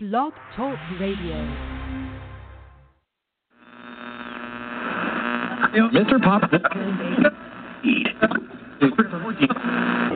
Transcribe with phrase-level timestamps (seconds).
[0.00, 1.34] Blog Talk Radio.
[5.90, 6.22] Mr.
[6.22, 6.48] Pop.
[6.52, 6.58] The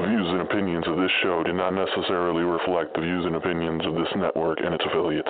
[0.07, 3.95] views and opinions of this show do not necessarily reflect the views and opinions of
[3.95, 5.27] this network and its affiliates.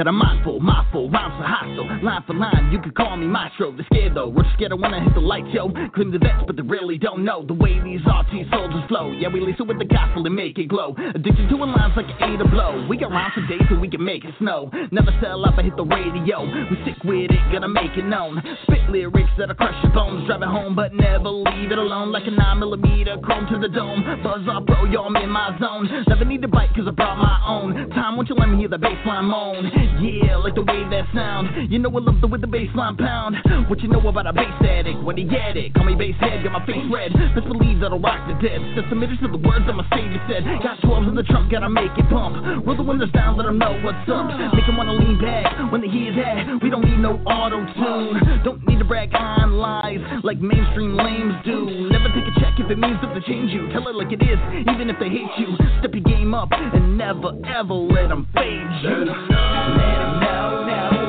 [0.00, 2.72] Got a mindful, mindful, rhymes for hostile, line for line.
[2.72, 3.70] You can call me maestro.
[3.70, 5.68] They're scared though, we're scared when I hit the lights, yo.
[5.92, 9.12] Claim the vets, but they really don't know the way these RT soldiers flow.
[9.12, 10.96] Yeah, we it with the gospel and make it glow.
[10.96, 12.86] Addicted to a lines like eight a blow.
[12.88, 14.70] We got rhymes for days so we can make it snow.
[14.90, 16.48] Never sell up, I hit the radio.
[16.48, 18.40] We stick with it, gonna make it known.
[18.64, 20.24] Spit lyrics that'll crush your bones.
[20.24, 22.10] Drive it home, but never leave it alone.
[22.10, 24.00] Like a 9 millimeter chrome to the dome.
[24.24, 25.92] Buzz off, bro, yo, I'm in my zone.
[26.08, 27.90] Never need to bite, cause I brought my own.
[27.90, 29.89] Time, won't you let me hear the bassline moan?
[29.98, 31.70] Yeah, like the way that sound.
[31.70, 33.36] You know I love the with the bassline pound.
[33.68, 35.02] What you know about a bass addict?
[35.02, 37.12] When he get it, call me bass head, got my face red.
[37.12, 38.60] Best believe that'll rock the dead.
[38.76, 40.44] Just submitted to the words that my savior said.
[40.62, 42.38] Got 12s in the trunk, gotta make it pump.
[42.66, 44.26] Roll the windows down, let them know what's up.
[44.54, 46.62] Make them wanna lean back when they hear that.
[46.62, 48.42] We don't need no auto tune.
[48.44, 51.88] Don't need to brag on lies like mainstream lames do.
[51.90, 53.68] Never take a check if it means that they change you.
[53.72, 54.38] Tell it like it is,
[54.72, 55.56] even if they hate you.
[55.80, 59.69] Step your game up and never ever let them fade you.
[59.78, 60.99] Let 'em know now,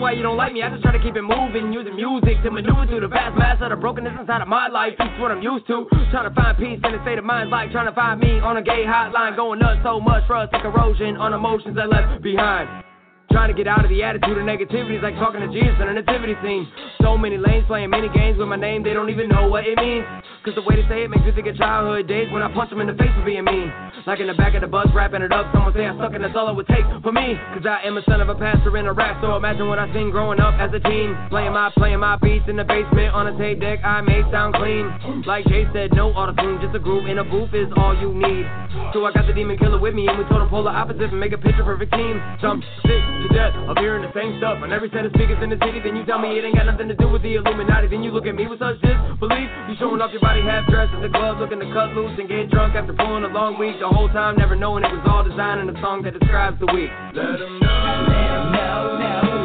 [0.00, 0.62] why you don't like me.
[0.62, 3.58] I just try to keep it moving, using music to maneuver through the vast mass
[3.60, 4.94] of the brokenness inside of my life.
[4.98, 5.86] It's what I'm used to.
[6.10, 8.56] Trying to find peace in a state of mind like trying to find me on
[8.56, 9.36] a gay hotline.
[9.36, 12.89] Going up so much us like erosion on emotions I left behind.
[13.30, 15.86] Trying to get out of the attitude of negativity is like talking to Jesus in
[15.86, 16.66] a nativity scene.
[17.00, 19.78] So many lanes playing many games with my name, they don't even know what it
[19.78, 20.04] means.
[20.42, 22.70] Cause the way they say it makes me think of childhood days when I punch
[22.70, 23.70] them in the face for being mean.
[24.06, 25.46] Like in the back of the bus, wrapping it up.
[25.52, 27.38] Someone say I suck and that's all it would take for me.
[27.54, 29.86] Cause I am a son of a pastor in a rap, so imagine what I
[29.94, 31.14] seen growing up as a teen.
[31.28, 34.56] Playing my, playing my beats in the basement on a tape deck, I may sound
[34.56, 35.22] clean.
[35.22, 38.10] Like Jay said, no auto tune, just a groove in a booth is all you
[38.10, 38.48] need.
[38.96, 41.20] So I got the demon killer with me, and we told him polar opposite and
[41.20, 42.18] make a picture perfect team.
[42.42, 45.50] I'm sick to death of hearing the same stuff on every set of speakers in
[45.50, 45.80] the city.
[45.80, 47.88] Then you tell me it ain't got nothing to do with the Illuminati.
[47.88, 49.48] Then you look at me with such disbelief.
[49.68, 52.28] You showing off your body half dressed at the club, looking to cut loose and
[52.28, 53.78] get drunk after pulling a long week.
[53.80, 56.66] The whole time never knowing it was all designed in a song that describes the
[56.72, 56.90] week.
[57.14, 58.06] Let 'em know.
[58.08, 59.39] Let 'em know now,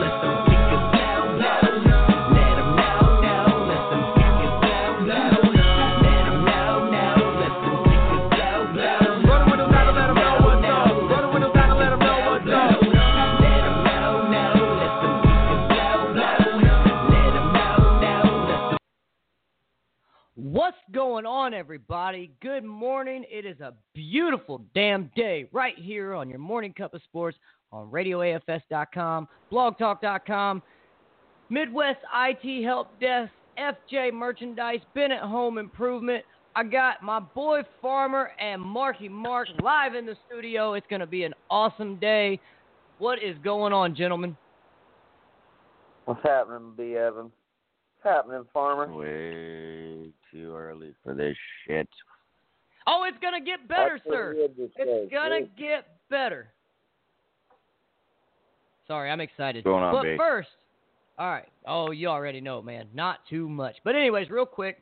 [20.95, 22.31] going on, everybody?
[22.41, 23.25] Good morning.
[23.29, 27.37] It is a beautiful damn day right here on your morning cup of sports
[27.73, 30.63] on RadioAFS.com, BlogTalk.com,
[31.49, 33.29] Midwest IT Help Desk,
[33.59, 36.23] FJ Merchandise, Bennett Home Improvement.
[36.55, 40.75] I got my boy Farmer and Marky Mark live in the studio.
[40.75, 42.39] It's going to be an awesome day.
[42.99, 44.37] What is going on, gentlemen?
[46.05, 46.95] What's happening, B.
[46.95, 47.33] Evan?
[48.01, 48.87] What's happening, Farmer?
[50.05, 51.35] Way too early for this
[51.67, 51.87] shit.
[52.87, 54.35] Oh, it's going to get better, That's sir.
[54.55, 55.63] he say, It's gonna see?
[55.63, 56.47] get better.
[58.87, 59.65] Sorry, I'm excited.
[59.65, 60.15] What's going on, but B?
[60.17, 60.49] first,
[61.17, 61.47] all right.
[61.67, 62.85] Oh, you already know, man.
[62.93, 63.75] Not too much.
[63.83, 64.77] But anyways, real quick,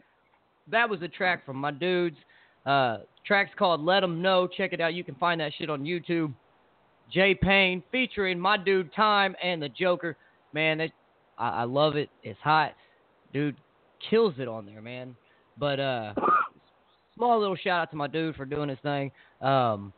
[0.69, 2.17] that was a track from my dudes.
[2.65, 4.93] Uh, track's called "Let 'Em Know." Check it out.
[4.93, 6.33] You can find that shit on YouTube.
[7.13, 10.17] Jay Payne featuring my dude Time and the Joker.
[10.51, 10.91] Man, that,
[11.37, 12.09] I, I love it.
[12.23, 12.73] It's hot.
[13.31, 13.55] Dude
[14.09, 15.15] kills it on there, man.
[15.57, 16.13] But uh,
[17.15, 19.11] small little shout out to my dude for doing his thing.
[19.41, 19.93] Um,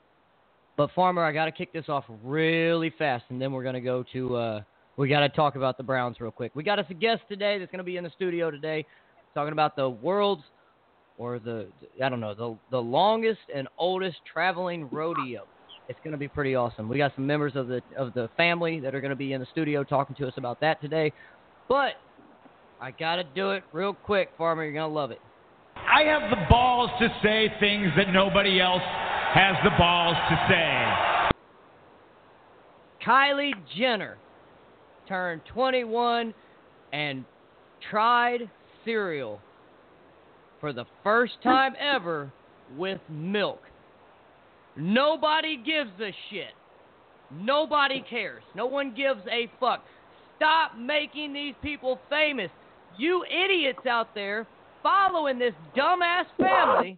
[0.77, 4.03] but Farmer, I got to kick this off really fast, and then we're gonna go
[4.13, 4.35] to.
[4.35, 4.61] Uh,
[4.97, 6.51] we got to talk about the Browns real quick.
[6.55, 8.85] We got us a guest today that's gonna be in the studio today,
[9.33, 10.43] talking about the world's
[11.17, 11.67] or the
[12.03, 15.45] I don't know the the longest and oldest traveling rodeo.
[15.87, 16.89] It's gonna be pretty awesome.
[16.89, 19.47] We got some members of the of the family that are gonna be in the
[19.51, 21.13] studio talking to us about that today.
[21.69, 21.93] But
[22.81, 24.63] I gotta do it real quick, Farmer.
[24.63, 25.19] You're gonna love it.
[25.75, 28.81] I have the balls to say things that nobody else
[29.33, 31.31] has the balls to say.
[33.05, 34.17] Kylie Jenner
[35.07, 36.33] turned 21
[36.91, 37.23] and
[37.91, 38.49] tried
[38.83, 39.39] cereal
[40.59, 42.31] for the first time ever
[42.77, 43.61] with milk.
[44.75, 46.53] Nobody gives a shit.
[47.31, 48.43] Nobody cares.
[48.55, 49.83] No one gives a fuck.
[50.37, 52.49] Stop making these people famous.
[52.97, 54.47] You idiots out there
[54.81, 56.97] following this dumbass family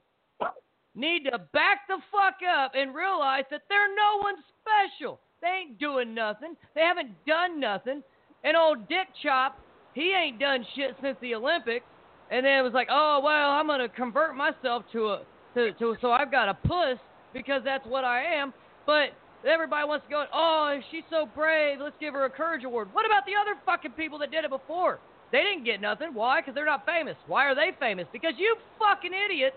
[0.95, 5.19] need to back the fuck up and realize that they're no one special.
[5.41, 6.55] They ain't doing nothing.
[6.75, 8.03] They haven't done nothing.
[8.43, 9.59] And old Dick Chop,
[9.93, 11.85] he ain't done shit since the Olympics.
[12.29, 15.21] And then it was like, oh well, I'm gonna convert myself to a
[15.53, 16.99] to, to so I've got a puss
[17.33, 18.53] because that's what I am.
[18.85, 19.13] But
[19.47, 21.79] everybody wants to go, oh, she's so brave.
[21.81, 22.89] Let's give her a courage award.
[22.93, 24.99] What about the other fucking people that did it before?
[25.31, 26.13] They didn't get nothing.
[26.13, 26.41] Why?
[26.41, 27.15] Because they're not famous.
[27.27, 28.07] Why are they famous?
[28.13, 29.55] Because you fucking idiots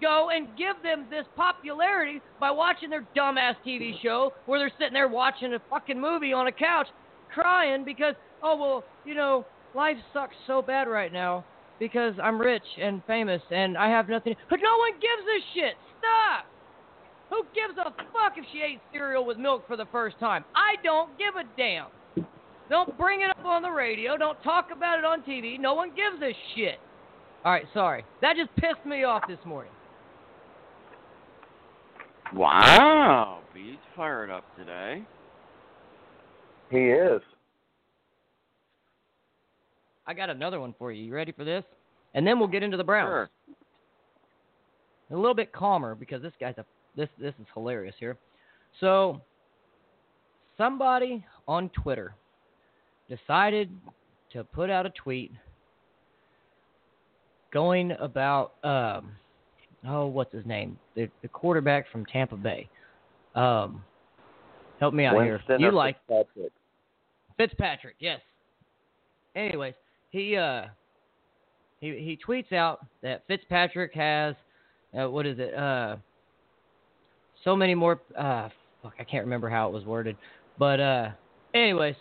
[0.00, 4.94] go and give them this popularity by watching their dumbass TV show where they're sitting
[4.94, 6.86] there watching a fucking movie on a couch
[7.32, 11.44] crying because, oh, well, you know, life sucks so bad right now
[11.78, 14.34] because I'm rich and famous and I have nothing.
[14.48, 15.74] But no one gives a shit.
[15.98, 16.46] Stop.
[17.30, 20.44] Who gives a fuck if she ate cereal with milk for the first time?
[20.54, 21.86] I don't give a damn.
[22.70, 24.16] Don't bring it up on the radio.
[24.16, 25.58] Don't talk about it on TV.
[25.58, 26.78] No one gives a shit.
[27.44, 28.04] All right, sorry.
[28.22, 29.72] That just pissed me off this morning.
[32.32, 35.02] Wow, Beats fired up today.
[36.70, 37.20] He is.
[40.06, 41.02] I got another one for you.
[41.02, 41.64] You ready for this?
[42.14, 43.08] And then we'll get into the Browns.
[43.08, 43.30] Sure.
[45.10, 46.64] A little bit calmer because this guy's a
[46.96, 48.16] this this is hilarious here.
[48.78, 49.20] So
[50.56, 52.14] somebody on Twitter
[53.10, 53.68] decided
[54.32, 55.32] to put out a tweet
[57.52, 59.10] going about um
[59.86, 60.78] oh what's his name?
[60.94, 62.68] The the quarterback from Tampa Bay.
[63.34, 63.82] Um
[64.78, 66.52] help me out Winston here you like Fitzpatrick?
[67.36, 68.20] Fitzpatrick yes.
[69.34, 69.74] Anyways
[70.10, 70.66] he uh
[71.80, 74.36] he he tweets out that Fitzpatrick has
[74.98, 75.96] uh, what is it uh
[77.44, 78.48] so many more uh
[78.82, 80.16] fuck I can't remember how it was worded.
[80.56, 81.08] But uh
[81.54, 81.96] anyways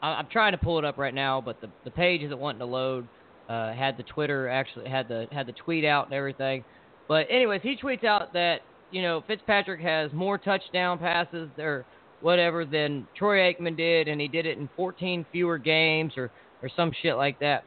[0.00, 2.66] I'm trying to pull it up right now but the the page isn't wanting to
[2.66, 3.06] load.
[3.48, 6.64] Uh had the Twitter actually had the had the tweet out and everything.
[7.08, 8.60] But anyways he tweets out that
[8.90, 11.84] you know Fitzpatrick has more touchdown passes or
[12.20, 16.30] whatever than Troy Aikman did and he did it in 14 fewer games or
[16.62, 17.64] or some shit like that.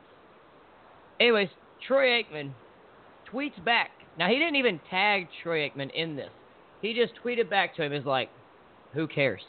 [1.20, 1.50] Anyways
[1.88, 2.52] Troy Aikman
[3.32, 3.92] tweets back.
[4.18, 6.30] Now he didn't even tag Troy Aikman in this.
[6.82, 7.94] He just tweeted back to him.
[7.94, 8.30] Is like,
[8.94, 9.42] "Who cares?"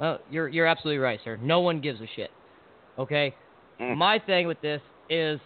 [0.00, 1.36] Well, you're you're absolutely right, sir.
[1.40, 2.30] No one gives a shit.
[2.98, 3.34] Okay.
[3.80, 3.96] Mm.
[3.96, 4.80] My thing with this
[5.10, 5.38] is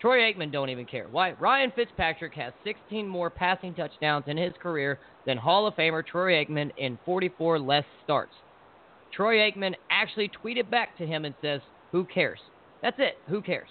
[0.00, 1.08] Troy Aikman don't even care.
[1.10, 1.32] Why?
[1.32, 6.32] Ryan Fitzpatrick has 16 more passing touchdowns in his career than Hall of Famer Troy
[6.32, 8.34] Aikman in 44 less starts.
[9.12, 11.60] Troy Aikman actually tweeted back to him and says,
[11.90, 12.38] "Who cares?"
[12.80, 13.18] That's it.
[13.28, 13.68] Who cares?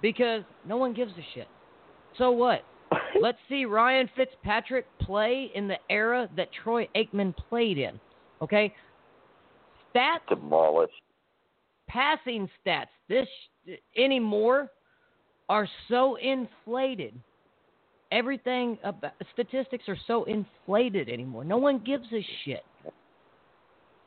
[0.00, 1.48] Because no one gives a shit.
[2.16, 2.64] So what?
[3.20, 7.98] Let's see Ryan Fitzpatrick play in the era that Troy Aikman played in.
[8.40, 8.72] Okay?
[9.94, 10.92] Stats, Demolished.
[11.88, 13.26] passing stats, this
[13.96, 14.70] anymore
[15.48, 17.18] are so inflated.
[18.10, 21.44] Everything about statistics are so inflated anymore.
[21.44, 22.64] No one gives a shit.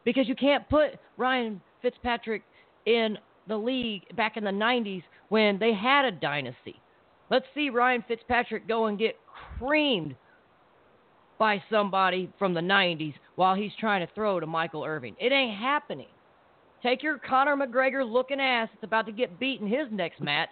[0.04, 2.42] Because you can't put Ryan Fitzpatrick
[2.86, 6.80] in the league back in the 90s when they had a dynasty.
[7.30, 9.16] Let's see Ryan Fitzpatrick go and get
[9.60, 10.16] creamed
[11.42, 15.16] by somebody from the 90s while he's trying to throw to Michael Irvin.
[15.20, 16.06] It ain't happening.
[16.84, 20.52] Take your Conor McGregor looking ass that's about to get beat in his next match,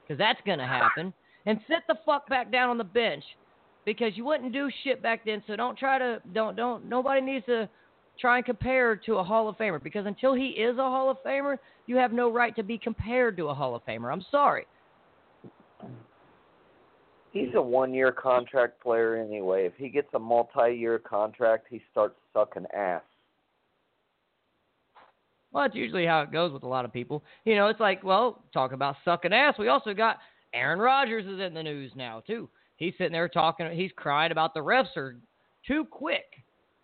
[0.00, 1.12] because that's going to happen,
[1.44, 3.24] and sit the fuck back down on the bench
[3.84, 5.42] because you wouldn't do shit back then.
[5.48, 7.68] So don't try to, don't, don't, nobody needs to
[8.20, 11.16] try and compare to a Hall of Famer because until he is a Hall of
[11.26, 11.56] Famer,
[11.88, 14.12] you have no right to be compared to a Hall of Famer.
[14.12, 14.66] I'm sorry.
[17.32, 19.64] He's a one-year contract player anyway.
[19.66, 23.02] If he gets a multi-year contract, he starts sucking ass.
[25.50, 27.22] Well, that's usually how it goes with a lot of people.
[27.44, 29.54] You know, it's like, well, talk about sucking ass.
[29.58, 30.18] We also got
[30.54, 32.48] Aaron Rodgers is in the news now too.
[32.76, 33.70] He's sitting there talking.
[33.72, 35.16] He's crying about the refs are
[35.66, 36.24] too quick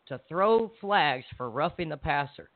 [0.07, 2.51] to throw flags for roughing the passer,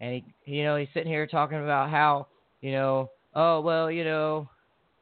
[0.00, 2.26] and he, you know, he's sitting here talking about how,
[2.60, 4.48] you know, oh well, you know,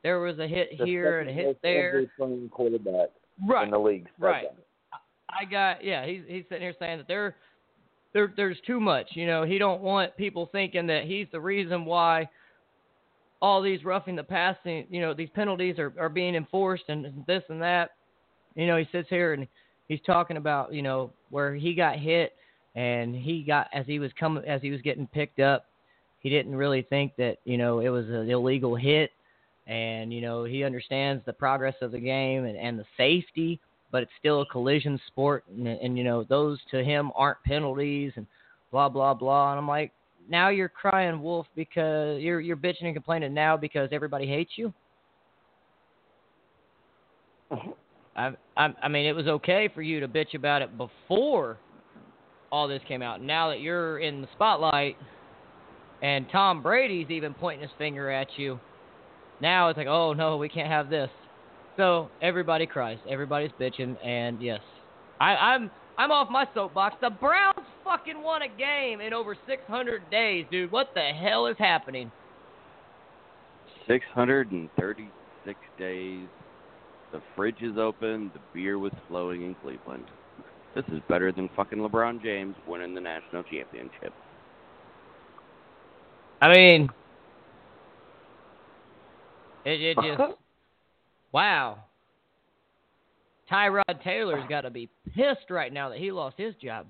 [0.05, 1.89] there was a hit The here and a hit there.
[1.89, 3.09] every playing quarterback
[3.45, 3.65] Right.
[3.65, 4.07] in the league.
[4.21, 4.45] Right.
[4.93, 5.01] that.
[5.29, 6.07] I got yeah.
[6.07, 7.35] He's he's sitting here saying that there,
[8.13, 9.09] there there's too much.
[9.15, 12.29] You know, he don't want people thinking that he's the reason why
[13.43, 14.87] all these roughing the passing.
[14.91, 17.91] You know, these penalties are are being enforced and this and that.
[18.55, 19.49] You know, he sits here and
[19.89, 22.35] he's talking about you know where he got hit
[22.77, 25.65] and he got as he was coming as he was getting picked up,
[26.21, 29.11] he didn't really think that you know it was an illegal hit,
[29.67, 34.03] and you know he understands the progress of the game and, and the safety, but
[34.03, 38.27] it's still a collision sport, and, and you know those to him aren't penalties and
[38.71, 39.53] blah blah blah.
[39.53, 39.93] And I'm like,
[40.29, 44.73] now you're crying wolf because you're you're bitching and complaining now because everybody hates you.
[47.51, 47.71] Mm-hmm.
[48.17, 51.59] I, I I mean, it was okay for you to bitch about it before
[52.53, 53.21] all this came out.
[53.21, 54.97] Now that you're in the spotlight,
[56.03, 58.61] and Tom Brady's even pointing his finger at you,
[59.41, 61.11] now it's like, oh no, we can't have this.
[61.77, 64.61] So everybody cries, everybody's bitching, and yes,
[65.21, 66.97] I, I'm I'm off my soapbox.
[67.01, 70.73] The Browns fucking won a game in over 600 days, dude.
[70.73, 72.11] What the hell is happening?
[73.87, 76.27] 636 days.
[77.13, 78.31] The fridge is open.
[78.35, 80.05] The beer was flowing in Cleveland.
[80.75, 84.13] This is better than fucking LeBron James winning the national championship.
[86.43, 86.89] I mean,
[89.65, 90.39] it, it just
[91.33, 91.79] wow.
[93.51, 96.87] Tyrod Taylor's got to be pissed right now that he lost his job.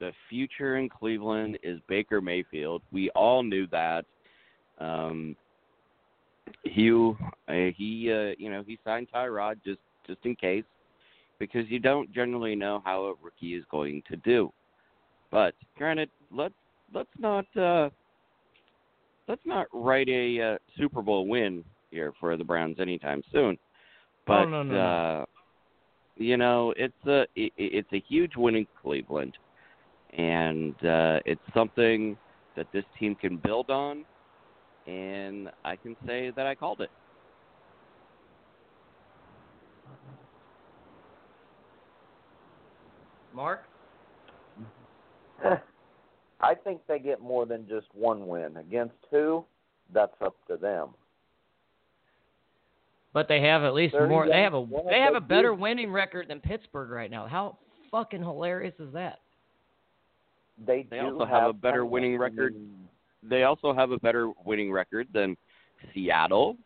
[0.00, 2.82] The future in Cleveland is Baker Mayfield.
[2.90, 4.04] We all knew that.
[4.78, 5.36] Um,
[6.64, 10.64] he, uh, he, uh, you know, he signed Tyrod just just in case,
[11.38, 14.52] because you don't generally know how a rookie is going to do.
[15.30, 16.54] But granted, let's
[16.92, 17.90] let's not uh,
[19.28, 23.58] let's not write a uh, Super Bowl win here for the Browns anytime soon.
[24.26, 25.24] But oh, no, no, uh,
[26.16, 29.36] you know, it's a it, it's a huge win in Cleveland,
[30.16, 32.16] and uh, it's something
[32.56, 34.04] that this team can build on.
[34.86, 36.90] And I can say that I called it.
[43.34, 43.60] Mark?
[46.42, 48.56] I think they get more than just one win.
[48.56, 49.44] Against who?
[49.94, 50.88] That's up to them.
[53.12, 54.26] But they have at least more.
[54.26, 57.26] They have a they have a better winning record than Pittsburgh right now.
[57.26, 57.58] How
[57.90, 59.20] fucking hilarious is that?
[60.66, 62.54] They, They do also have a better winning I record.
[63.22, 65.36] They also have a better winning record than
[65.92, 66.56] Seattle.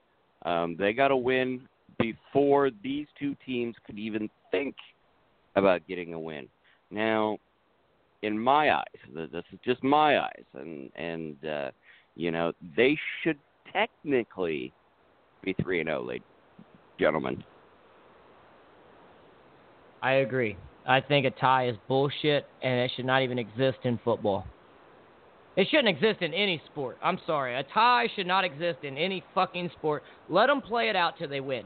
[0.45, 1.62] Um, they got a win
[1.99, 4.75] before these two teams could even think
[5.56, 6.49] about getting a win.
[6.90, 7.38] Now,
[8.23, 11.70] in my eyes, this is just my eyes, and and uh,
[12.14, 13.38] you know they should
[13.73, 14.73] technically
[15.42, 16.23] be three and zero, ladies,
[16.99, 17.42] gentlemen.
[20.02, 20.56] I agree.
[20.87, 24.46] I think a tie is bullshit, and it should not even exist in football.
[25.56, 26.99] It shouldn't exist in any sport.
[27.02, 27.56] I'm sorry.
[27.56, 30.02] A tie should not exist in any fucking sport.
[30.28, 31.64] Let them play it out till they win.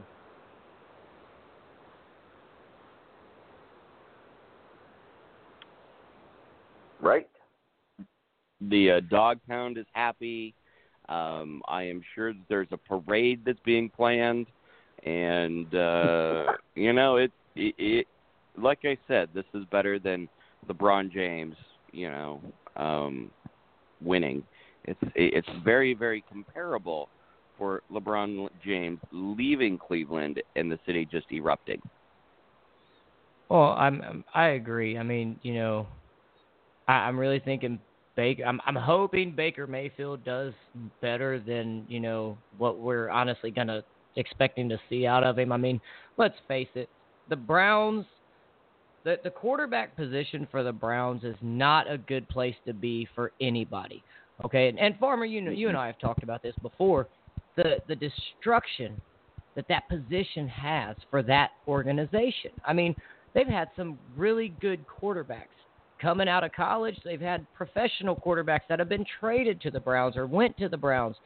[7.03, 7.29] Right?
[8.61, 10.55] The uh, dog pound is happy.
[11.09, 14.47] Um, I am sure that there's a parade that's being planned,
[15.05, 17.75] and uh, you know it, it.
[17.79, 18.07] It
[18.59, 20.29] like I said, this is better than
[20.69, 21.57] LeBron James.
[21.93, 22.41] You know,
[22.77, 23.31] um,
[24.01, 24.43] winning.
[24.85, 27.09] It's it's very very comparable
[27.59, 31.81] for LeBron James leaving Cleveland and the city just erupting.
[33.49, 34.97] Well, I'm, I'm I agree.
[34.97, 35.87] I mean, you know,
[36.91, 37.79] I, I'm really thinking
[38.17, 38.45] Baker.
[38.45, 40.53] I'm I'm hoping Baker Mayfield does
[41.01, 43.83] better than you know what we're honestly gonna
[44.17, 45.53] expecting to see out of him.
[45.53, 45.81] I mean,
[46.17, 46.89] let's face it,
[47.29, 48.05] the Browns.
[49.03, 53.33] The, the quarterback position for the Browns is not a good place to be for
[53.41, 54.03] anybody.
[54.45, 57.09] Okay, and, and Farmer, you know, you and I have talked about this before.
[57.57, 59.01] The the destruction
[59.55, 62.51] that that position has for that organization.
[62.63, 62.95] I mean,
[63.33, 65.47] they've had some really good quarterbacks
[66.01, 66.97] coming out of college.
[67.05, 70.77] They've had professional quarterbacks that have been traded to the Browns or went to the
[70.77, 71.17] Browns,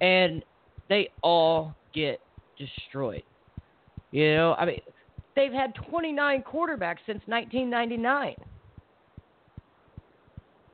[0.00, 0.44] and
[0.88, 2.20] they all get
[2.58, 3.22] destroyed.
[4.10, 4.80] You know, I mean,
[5.36, 8.34] they've had 29 quarterbacks since 1999.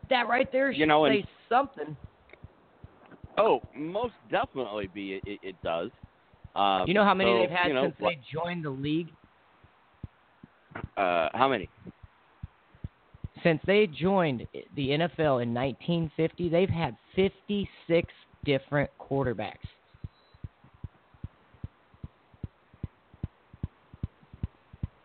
[0.09, 1.97] That right there should You know, say something.
[3.39, 5.91] Oh, most definitely, be it, it, it does.
[6.55, 9.09] Um, You know how many so, they've had you know, since they joined the league?
[10.97, 11.69] Uh, how many?
[13.43, 18.13] Since they joined the NFL in 1950, they've had 56
[18.45, 19.57] different quarterbacks.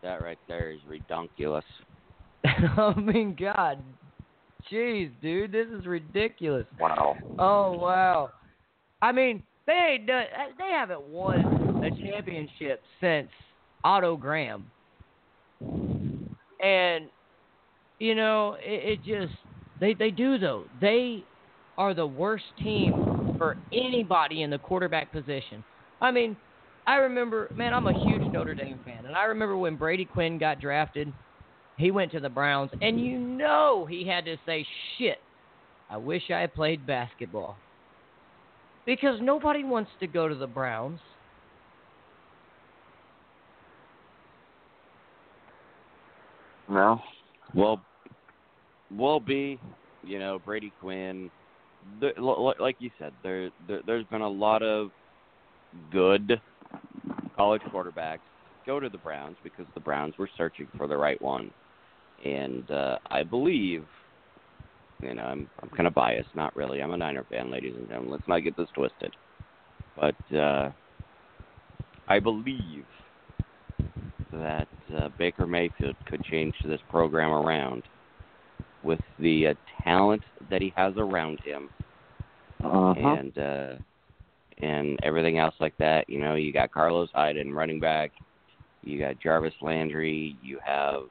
[0.02, 1.62] That right there is redonkulous.
[2.44, 3.78] I oh, mean, God,
[4.70, 6.66] jeez, dude, this is ridiculous.
[6.80, 7.16] Wow.
[7.38, 8.30] Oh wow.
[9.00, 10.24] I mean, they ain't done.
[10.24, 13.28] Uh, they haven't won a championship since
[13.84, 14.66] Otto Graham.
[16.60, 17.08] And
[18.02, 19.32] you know, it, it just
[19.80, 20.64] they they do though.
[20.80, 21.22] They
[21.78, 25.62] are the worst team for anybody in the quarterback position.
[26.00, 26.36] I mean,
[26.84, 30.36] I remember, man, I'm a huge Notre Dame fan, and I remember when Brady Quinn
[30.36, 31.12] got drafted,
[31.78, 34.66] he went to the Browns, and you know he had to say,
[34.98, 35.18] "Shit,
[35.88, 37.56] I wish I had played basketball,"
[38.84, 40.98] because nobody wants to go to the Browns.
[46.68, 47.00] No.
[47.54, 47.80] Well,
[48.96, 49.58] will be,
[50.04, 51.30] you know, Brady Quinn.
[52.00, 52.12] The,
[52.60, 54.90] like you said, there, there there's been a lot of
[55.90, 56.40] good
[57.36, 58.20] college quarterbacks
[58.66, 61.50] go to the Browns because the Browns were searching for the right one,
[62.24, 63.84] and uh, I believe,
[65.02, 66.80] you know, I'm I'm kind of biased, not really.
[66.80, 68.12] I'm a Niner fan, ladies and gentlemen.
[68.12, 69.12] Let's not get this twisted,
[69.96, 70.70] but uh,
[72.08, 72.84] I believe
[74.32, 77.82] that uh, Baker Mayfield could change this program around
[78.82, 81.70] with the uh, talent that he has around him
[82.62, 82.94] Uh-huh.
[82.98, 83.74] and uh
[84.62, 86.08] and everything else like that.
[86.08, 88.12] You know, you got Carlos Hyde in running back,
[88.82, 91.02] you got Jarvis Landry, you have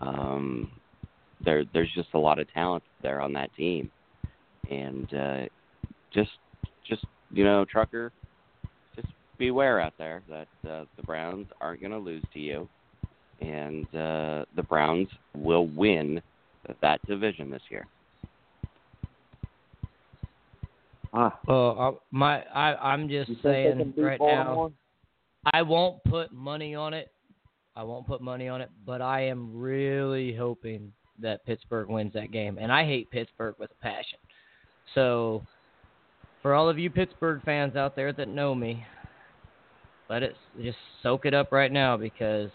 [0.00, 0.70] um
[1.44, 3.90] there there's just a lot of talent there on that team.
[4.70, 5.40] And uh
[6.12, 6.30] just
[6.88, 8.12] just you know, trucker,
[8.94, 12.68] just beware out there that uh, the Browns aren't going to lose to you
[13.40, 16.22] and uh the Browns will win
[16.80, 17.86] that division this year.
[21.12, 21.30] Huh.
[21.46, 24.44] Well, uh, my I I'm just You think they can saying right now.
[24.44, 24.72] Baltimore?
[25.52, 27.10] I won't put money on it.
[27.76, 32.32] I won't put money on it, but I am really hoping that Pittsburgh wins that
[32.32, 32.58] game.
[32.60, 34.18] And I hate Pittsburgh with a passion.
[34.94, 35.42] So,
[36.42, 38.84] for all of you Pittsburgh fans out there that know me,
[40.08, 42.50] let it just soak it up right now because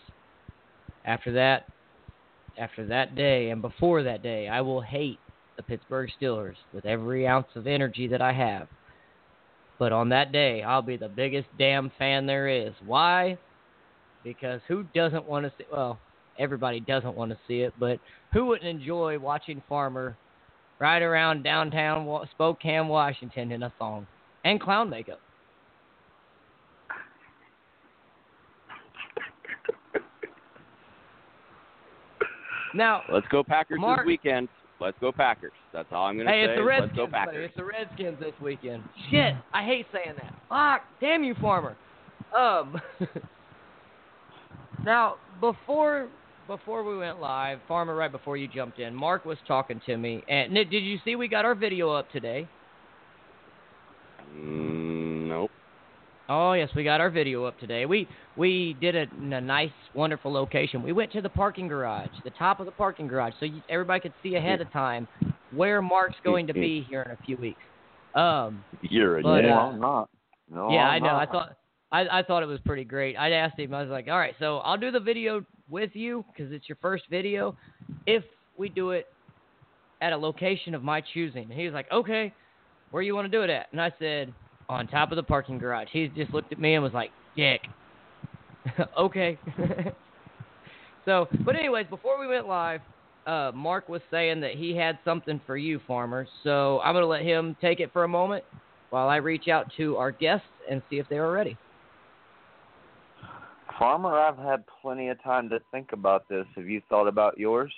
[1.05, 1.65] after that,
[2.57, 5.19] after that day and before that day, I will hate
[5.57, 8.67] the Pittsburgh Steelers with every ounce of energy that I have.
[9.79, 12.73] But on that day, I'll be the biggest damn fan there is.
[12.85, 13.37] Why?
[14.23, 15.65] Because who doesn't want to see?
[15.71, 15.99] Well,
[16.37, 17.99] everybody doesn't want to see it, but
[18.33, 20.15] who wouldn't enjoy watching Farmer
[20.79, 24.07] ride around downtown Spokane, Washington in a thong
[24.43, 25.19] and clown makeup?
[32.73, 34.47] Now, Let's go Packers Mark- this weekend.
[34.79, 35.51] Let's go Packers.
[35.73, 36.51] That's all I'm going to Hey, say.
[36.53, 36.97] it's the Let's Redskins.
[36.97, 37.13] go buddy.
[37.25, 37.45] Packers.
[37.49, 38.83] It's the Redskins this weekend.
[39.11, 40.33] Shit, I hate saying that.
[40.49, 41.75] Fuck, damn you, Farmer.
[42.35, 42.81] Um,
[44.85, 46.07] now before
[46.47, 50.23] before we went live, Farmer, right before you jumped in, Mark was talking to me,
[50.27, 52.47] and did you see we got our video up today?
[54.35, 54.70] Mm.
[56.33, 57.85] Oh yes, we got our video up today.
[57.85, 60.81] We we did it in a nice, wonderful location.
[60.81, 63.99] We went to the parking garage, the top of the parking garage, so you, everybody
[63.99, 65.09] could see ahead of time
[65.53, 67.59] where Mark's going to be here in a few weeks.
[68.15, 70.09] Um, You're a But, no, uh, I'm not.
[70.49, 71.15] No, yeah, I'm I know.
[71.17, 71.57] I thought
[71.91, 73.17] I, I thought it was pretty great.
[73.17, 73.73] I asked him.
[73.73, 76.77] I was like, "All right, so I'll do the video with you because it's your
[76.81, 77.57] first video.
[78.05, 78.23] If
[78.57, 79.05] we do it
[79.99, 82.33] at a location of my choosing," and he was like, "Okay,
[82.91, 84.33] where you want to do it at?" And I said,
[84.71, 87.61] "On top of the parking garage." He just looked at me and was like, "Dick."
[88.97, 89.37] okay.
[91.05, 92.81] so, but anyways, before we went live,
[93.25, 96.25] uh, Mark was saying that he had something for you, farmer.
[96.43, 98.43] So I'm gonna let him take it for a moment
[98.89, 101.57] while I reach out to our guests and see if they are ready.
[103.77, 106.45] Farmer, I've had plenty of time to think about this.
[106.55, 107.73] Have you thought about yours?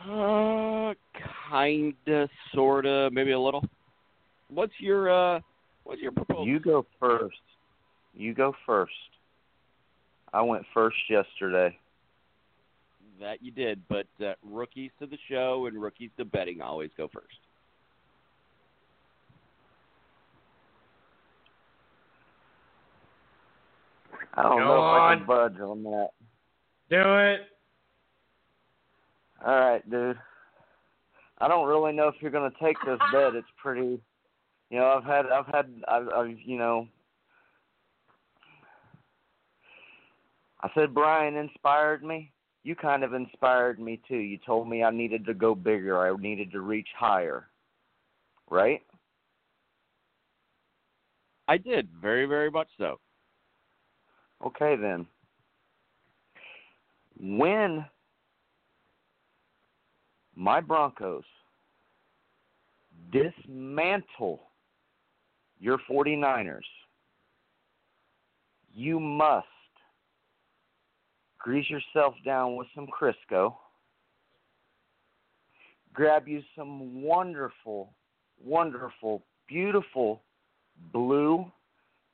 [0.00, 0.94] Uh,
[1.50, 3.64] kinda, sorta, maybe a little.
[4.48, 5.40] What's your uh,
[5.84, 6.46] what's your proposal?
[6.46, 7.36] You go first.
[8.14, 8.92] You go first.
[10.32, 11.76] I went first yesterday.
[13.20, 17.08] That you did, but uh, rookies to the show and rookies to betting always go
[17.12, 17.26] first.
[24.34, 26.10] I don't Go know if I can budge on that.
[26.90, 27.40] Do it.
[29.44, 30.18] All right, dude.
[31.40, 33.34] I don't really know if you're gonna take this bet.
[33.34, 34.00] It's pretty.
[34.70, 36.88] You know, I've had, I've had, I've, I've, you know.
[40.60, 42.32] I said Brian inspired me.
[42.64, 44.16] You kind of inspired me too.
[44.16, 45.98] You told me I needed to go bigger.
[45.98, 47.46] I needed to reach higher.
[48.50, 48.82] Right?
[51.46, 52.98] I did very, very much so.
[54.44, 55.06] Okay then.
[57.18, 57.84] When
[60.36, 61.24] my Broncos
[63.10, 64.47] dismantle
[65.60, 66.60] your 49ers,
[68.74, 69.46] you must
[71.38, 73.54] grease yourself down with some Crisco.
[75.92, 77.92] Grab you some wonderful,
[78.44, 80.22] wonderful, beautiful
[80.92, 81.50] blue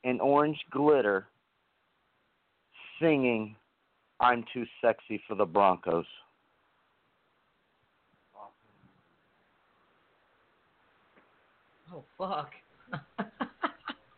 [0.03, 1.27] and orange glitter
[2.99, 3.55] singing
[4.19, 6.05] I'm Too Sexy for the Broncos.
[11.93, 12.51] Oh fuck.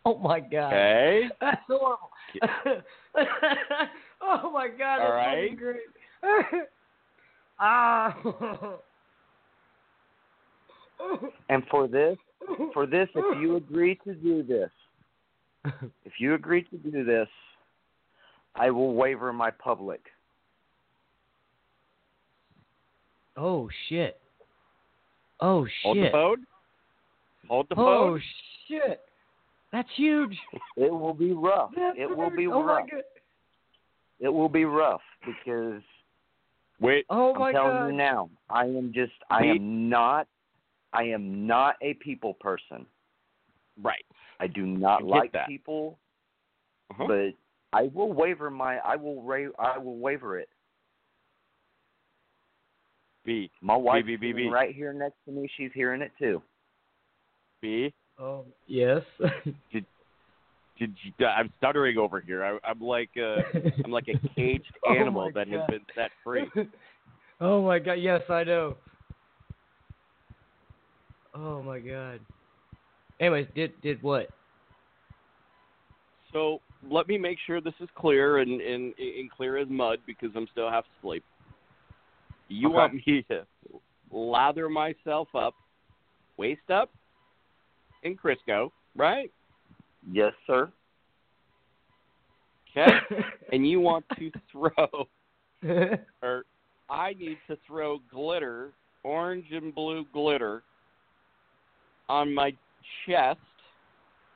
[0.07, 0.73] oh my god.
[0.73, 1.29] Okay.
[1.41, 2.11] That's horrible.
[4.21, 5.57] oh my god, that's All right.
[5.57, 5.81] great.
[7.59, 8.15] ah.
[11.49, 12.17] And for this,
[12.73, 14.69] for this, if you agree to do this,
[16.05, 17.27] if you agree to do this,
[18.55, 20.01] I will waiver my public.
[23.37, 24.19] oh shit.
[25.39, 25.73] Oh shit.
[25.83, 26.45] Hold the phone.
[27.47, 27.85] Hold the phone.
[27.87, 28.21] Oh phone.
[28.67, 29.06] shit.
[29.77, 30.35] That's huge.
[30.75, 31.69] It will be rough.
[31.75, 32.51] That's It will be huge.
[32.51, 32.85] oh rough.
[32.85, 33.03] my god.
[34.19, 35.83] It will be rough because
[36.81, 37.05] Wait.
[37.11, 37.87] Oh I'm my telling god.
[37.89, 40.25] you now, I am just I am not
[40.93, 42.87] I am not a people person.
[43.79, 44.03] Right.
[44.39, 45.47] I do not I like that.
[45.47, 45.99] people,
[46.89, 47.05] Uh-huh.
[47.07, 50.49] but I will waver my I will ra- I will waiver it.
[53.25, 53.51] B.
[53.61, 54.51] My wife's B, B, B, sitting B.
[54.51, 55.47] right here next to me.
[55.55, 56.41] She's hearing it too.
[57.61, 57.93] B.
[58.19, 59.01] Oh yes.
[60.79, 62.43] Did you, I'm stuttering over here.
[62.43, 63.41] I, I'm like uh,
[63.83, 66.49] I'm like a caged Oh animal my that has been set free.
[67.41, 68.77] oh my god, yes, I know.
[71.33, 72.19] Oh my god.
[73.19, 74.29] Anyways, did did what?
[76.31, 80.29] So let me make sure this is clear and, and, and clear as mud because
[80.35, 81.23] I'm still half asleep.
[82.49, 82.75] You Okay.
[82.75, 83.43] want me to
[84.11, 85.53] lather myself up,
[86.37, 86.91] waist up,
[88.07, 89.31] in Crisco, right?
[90.11, 90.71] Yes, sir.
[92.71, 92.91] Okay.
[93.51, 95.07] and you want to throw,
[96.23, 96.45] or
[96.89, 98.71] I need to throw glitter,
[99.03, 100.63] orange and blue glitter,
[102.09, 102.53] on my
[103.05, 103.39] chest,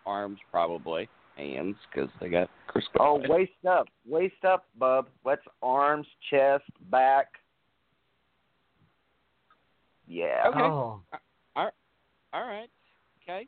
[0.05, 1.07] arms probably,
[1.37, 2.99] hands because they got Crisco.
[2.99, 5.07] Oh, on waist up, waist up, bub.
[5.25, 7.27] That's arms, chest, back.
[10.07, 10.59] Yeah, Okay.
[10.59, 11.01] Oh.
[12.33, 12.69] All right.
[13.23, 13.47] Okay.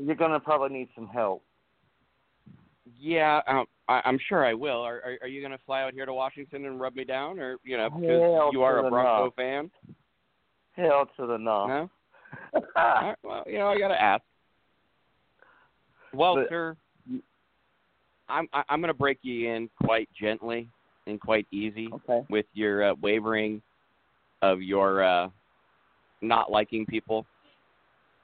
[0.00, 1.42] You're gonna probably need some help.
[2.98, 4.80] Yeah, um, I, I'm sure I will.
[4.80, 7.38] Are, are, are you going to fly out here to Washington and rub me down,
[7.38, 9.32] or you know, because Hell you are a Bronco no.
[9.36, 9.70] fan?
[10.72, 11.66] Hell to the no.
[12.54, 12.60] No.
[12.76, 14.22] Right, well, you know, I got to ask.
[16.14, 16.76] Well, But- sir,
[18.28, 20.68] I'm I- I'm going to break you in quite gently
[21.06, 22.24] and quite easy okay.
[22.30, 23.60] with your uh, wavering
[24.42, 25.28] of your uh,
[26.20, 27.26] not liking people,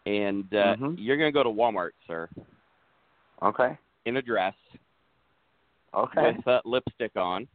[0.07, 0.95] and uh, Mhm.
[0.99, 2.29] you're going to go to Walmart, sir,
[3.43, 3.77] Okay.
[4.07, 4.55] in a dress
[5.93, 6.23] Okay.
[6.23, 7.49] with uh, lipstick on.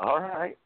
[0.00, 0.58] All right.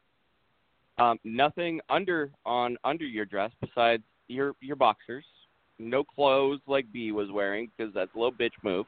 [0.97, 5.25] Um, nothing under on under your dress besides your your boxers.
[5.77, 8.85] No clothes like B was wearing because that's a little bitch move.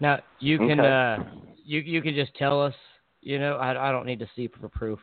[0.00, 0.88] Now you can Okay.
[0.88, 1.18] uh
[1.62, 2.74] you you can just tell us,
[3.20, 5.00] you know, I I don't need to see for proof.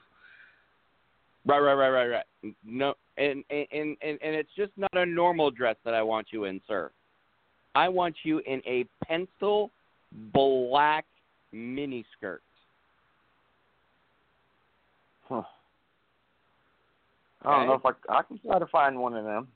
[1.46, 2.56] Right, right, right, right, right.
[2.64, 6.28] No, and and and and and it's just not a normal dress that I want
[6.32, 6.92] you in, sir.
[7.76, 9.72] I want you in a pencil
[10.34, 11.06] black
[11.52, 12.42] mini skirt.
[15.28, 15.44] Huh.
[17.44, 19.48] I don't know if I I can try to find one of them.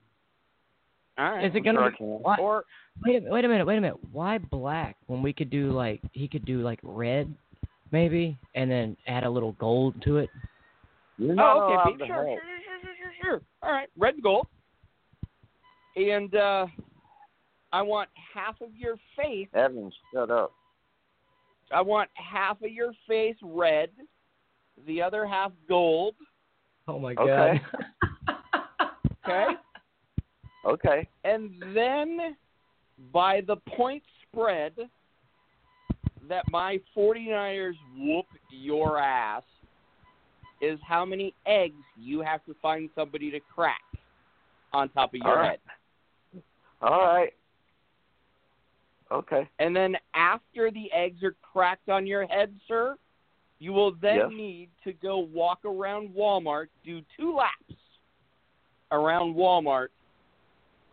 [1.17, 1.45] All right.
[1.45, 2.65] Is it gonna sure be I why, Or
[3.05, 3.99] wait a minute, wait a minute, wait a minute.
[4.11, 7.33] Why black when we could do like he could do like red
[7.91, 10.29] maybe and then add a little gold to it?
[11.17, 12.39] You're oh, not oh, okay, allowed to sure, sure, help.
[12.39, 12.54] sure,
[12.85, 13.41] sure, sure, sure.
[13.61, 14.47] All right, red and gold.
[15.95, 16.67] And uh
[17.71, 20.51] I want half of your face Evans, shut up.
[21.71, 23.89] I want half of your face red,
[24.85, 26.15] the other half gold.
[26.87, 27.29] Oh my god.
[27.29, 27.61] Okay.
[29.27, 29.47] Okay?
[30.67, 31.07] Okay.
[31.23, 32.35] and then
[33.11, 34.73] by the point spread
[36.29, 39.43] that my 49ers whoop your ass
[40.61, 43.81] is how many eggs you have to find somebody to crack
[44.73, 45.59] on top of your All right.
[46.31, 46.41] head.
[46.81, 47.33] All right.
[49.11, 49.47] Okay.
[49.59, 52.97] And then after the eggs are cracked on your head, sir,
[53.59, 54.31] you will then Yes.
[54.31, 57.73] need to go walk around Walmart, do two laps
[58.91, 59.89] around Walmart,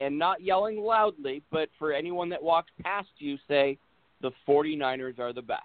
[0.00, 3.78] and not yelling loudly, but for anyone that walks past you, say,
[4.20, 5.62] the 49ers are the best.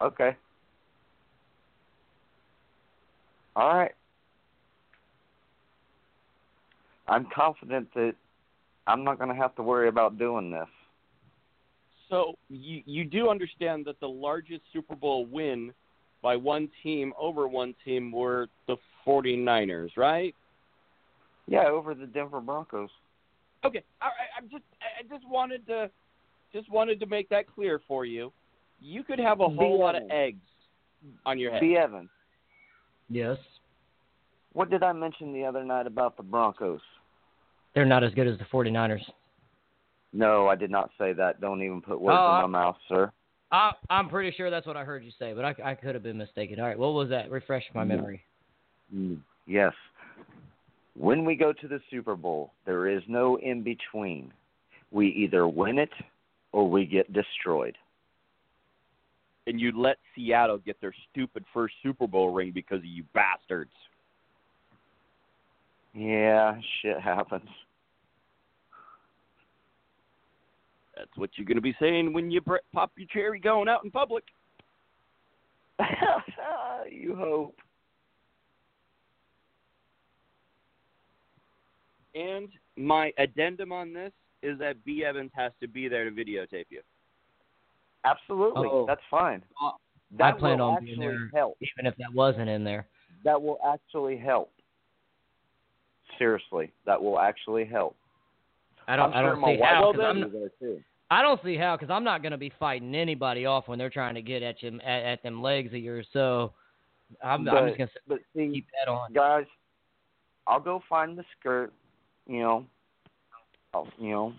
[0.00, 0.36] Okay.
[3.56, 3.92] All right.
[7.06, 8.14] I'm confident that
[8.86, 10.68] I'm not going to have to worry about doing this.
[12.08, 15.72] So you, you do understand that the largest Super Bowl win
[16.22, 20.34] by one team over one team were the 49ers, right?
[21.46, 22.88] Yeah, over the Denver Broncos.
[23.64, 24.28] Okay, all right.
[24.36, 25.90] I'm just I just wanted to
[26.52, 28.32] just wanted to make that clear for you.
[28.80, 30.40] You could have a whole lot of eggs
[31.26, 31.60] on your head.
[31.60, 31.76] B.
[31.76, 32.10] Evans.
[33.08, 33.36] Yes.
[34.52, 36.80] What did I mention the other night about the Broncos?
[37.74, 39.02] They're not as good as the 49ers.
[40.12, 41.40] No, I did not say that.
[41.40, 43.10] Don't even put words Oh, in my mouth, sir.
[43.50, 46.04] I, I'm pretty sure that's what I heard you say, but I, I could have
[46.04, 46.60] been mistaken.
[46.60, 47.30] All right, what was that?
[47.30, 48.22] Refresh my memory.
[48.94, 49.72] Mm, Yes.
[50.96, 54.32] When we go to the Super Bowl, there is no in between.
[54.92, 55.90] We either win it
[56.52, 57.76] or we get destroyed.
[59.46, 63.72] And you let Seattle get their stupid first Super Bowl ring because of you bastards.
[65.94, 67.48] Yeah, shit happens.
[70.96, 73.84] That's what you're going to be saying when you pr- pop your cherry going out
[73.84, 74.24] in public.
[76.90, 77.56] you hope.
[82.14, 85.04] And my addendum on this is that B.
[85.04, 86.80] Evans has to be there to videotape you.
[88.04, 88.68] Absolutely.
[88.70, 88.84] Oh.
[88.86, 89.42] That's fine.
[89.62, 89.72] Uh, I
[90.18, 91.56] That planned will on being there, help.
[91.60, 92.86] even if that wasn't in there.
[93.24, 94.50] That will actually help.
[96.18, 97.96] Seriously, that will actually help.
[98.86, 99.12] I don't.
[99.14, 99.86] I'm I don't my see how.
[99.86, 100.80] will 'cause I'm be not, there too.
[101.10, 103.90] I don't see how because I'm not going to be fighting anybody off when they're
[103.90, 106.06] trying to get at you at, at them legs of yours.
[106.12, 106.52] So
[107.22, 109.12] I'm, I'm just going to keep that on.
[109.12, 109.46] guys,
[110.46, 111.72] I'll go find the skirt.
[112.26, 112.66] You know,
[113.72, 114.32] I'll, you know,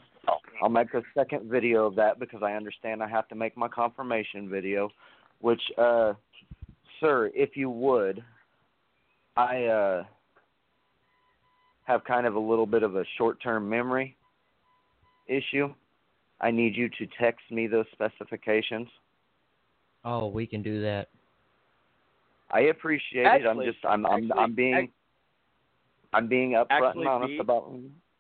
[0.62, 3.68] I'll make a second video of that because I understand I have to make my
[3.68, 4.90] confirmation video.
[5.42, 6.14] Which, uh,
[7.00, 8.24] sir, if you would,
[9.38, 10.04] I uh
[11.86, 14.16] have kind of a little bit of a short-term memory
[15.28, 15.72] issue.
[16.42, 18.88] I need you to text me those specifications.
[20.04, 21.10] Oh, we can do that.
[22.52, 23.46] I appreciate it.
[23.46, 24.92] I'm just I'm I'm actually, I'm being ac-
[26.14, 27.72] I'm being upfront and honest B- about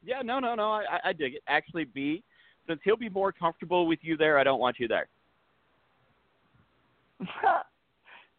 [0.06, 0.72] yeah, no, no, no.
[0.72, 1.44] I, I dig it.
[1.48, 2.24] Actually, B,
[2.68, 5.08] since he'll be more comfortable with you there, I don't want you there.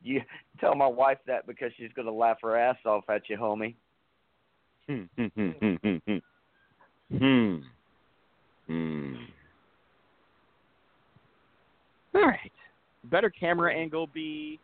[0.02, 0.20] you
[0.61, 3.74] tell my wife that because she's going to laugh her ass off at you, homie.
[4.88, 6.16] Hmm, hmm, hmm, hmm, hmm,
[7.18, 7.57] hmm.
[8.68, 9.14] Hmm.
[12.14, 12.52] All right.
[13.05, 14.59] Better camera angle, B.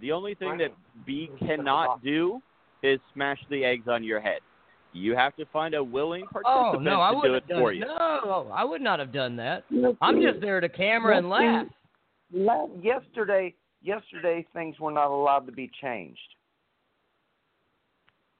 [0.00, 0.72] The only thing that
[1.06, 2.42] B cannot do
[2.82, 4.40] is smash the eggs on your head.
[4.94, 7.72] You have to find a willing Oh participant no, I to do it done for
[7.72, 7.84] you.
[7.84, 9.64] No, I would not have done that.
[10.00, 11.66] I'm just there to camera and laugh.
[12.80, 16.18] Yesterday, yesterday things were not allowed to be changed.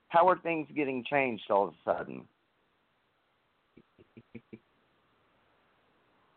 [0.08, 2.22] How are things getting changed all of a sudden?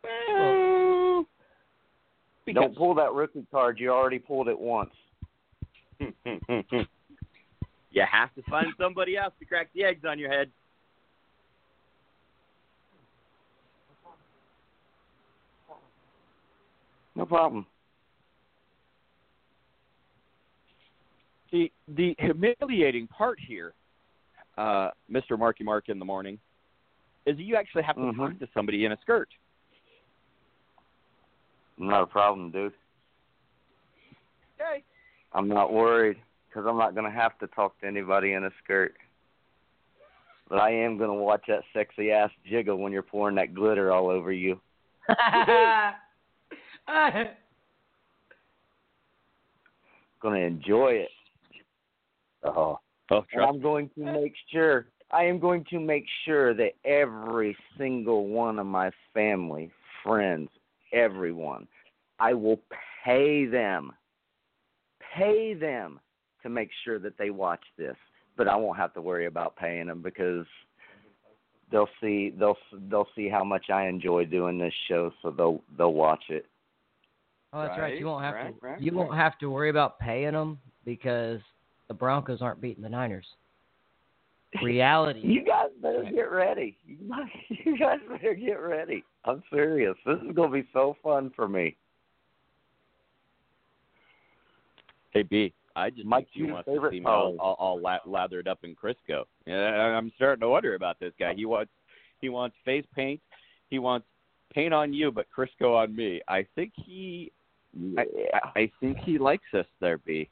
[0.03, 1.25] Well,
[2.51, 3.79] Don't pull that rookie card.
[3.79, 4.89] You already pulled it once.
[7.97, 10.51] you have to find somebody else to crack the eggs on your head.
[17.15, 17.65] No problem.
[21.49, 23.73] See, the humiliating part here,
[24.59, 25.39] uh, Mr.
[25.39, 26.37] Marky Mark in the morning,
[27.25, 28.17] is you actually have to Mhm.
[28.17, 29.29] talk to somebody in a skirt.
[31.77, 32.73] Not a problem, dude.
[34.59, 34.83] Okay.
[35.33, 36.21] I'm not worried
[36.57, 38.95] because I'm not going to have to talk to anybody in a skirt.
[40.49, 43.91] But I am going to watch that sexy ass jiggle when you're pouring that glitter
[43.91, 44.59] all over you.
[50.19, 51.09] Going to enjoy it.
[52.43, 54.87] Oh, Oh, and I'm going to make sure.
[55.11, 59.71] I am going to make sure that every single one of my family,
[60.03, 60.49] friends,
[60.91, 61.67] everyone,
[62.19, 62.59] I will
[63.05, 63.93] pay them,
[65.15, 66.01] pay them
[66.47, 67.95] to make sure that they watch this.
[68.35, 70.45] But I won't have to worry about paying them because
[71.71, 72.57] they'll see they'll
[72.89, 76.45] they'll see how much I enjoy doing this show, so they'll they'll watch it.
[77.53, 77.97] Oh, that's right.
[77.97, 78.67] You won't have right, to.
[78.67, 81.39] right, you won't have to worry about paying them because
[81.87, 83.25] the Broncos aren't beating the Niners.
[84.61, 85.21] Reality.
[85.23, 86.77] You guys better get ready.
[86.87, 89.03] You guys better get ready.
[89.25, 89.95] I'm serious.
[90.05, 91.75] This is gonna be so fun for me.
[95.11, 97.37] Hey B, I just My think you two want to favorite see me all, colors.
[97.39, 99.25] all, all la- lathered up in Crisco.
[99.45, 101.33] Yeah, I'm starting to wonder about this guy.
[101.35, 101.71] He wants
[102.19, 103.21] he wants face paint.
[103.69, 104.07] He wants
[104.53, 106.19] paint on you, but Crisco on me.
[106.27, 107.31] I think he
[107.97, 110.27] I, I, I think he likes us there, B.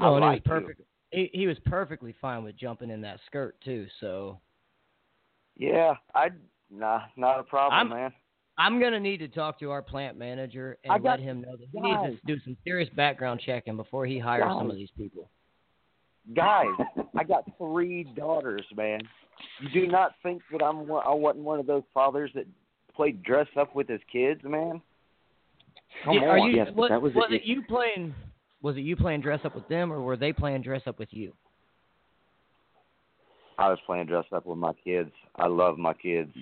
[0.00, 0.80] Oh, and I like he was perfect.
[1.12, 3.86] He, he was perfectly fine with jumping in that skirt too.
[4.00, 4.40] So
[5.56, 6.30] Yeah, I
[6.70, 8.12] nah, not a problem, I'm- man.
[8.58, 11.56] I'm gonna need to talk to our plant manager and I got- let him know
[11.56, 12.10] that he guys.
[12.10, 15.28] needs to do some serious background checking before he hires some of these people.
[16.34, 16.68] Guys,
[17.16, 19.00] I got three daughters, man.
[19.60, 22.46] You do not think that I'm I wasn't one of those fathers that
[22.94, 24.80] played dress up with his kids, man?
[26.04, 26.28] Come Yeah, on.
[26.28, 26.56] are you?
[26.56, 27.36] Yes, but was, that was was it.
[27.36, 28.14] it you playing?
[28.60, 31.12] Was it you playing dress up with them, or were they playing dress up with
[31.12, 31.34] you?
[33.58, 35.10] I was playing dress up with my kids.
[35.36, 36.32] I love my kids.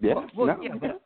[0.00, 0.26] Yeah.
[0.36, 1.02] Well, no, yeah, but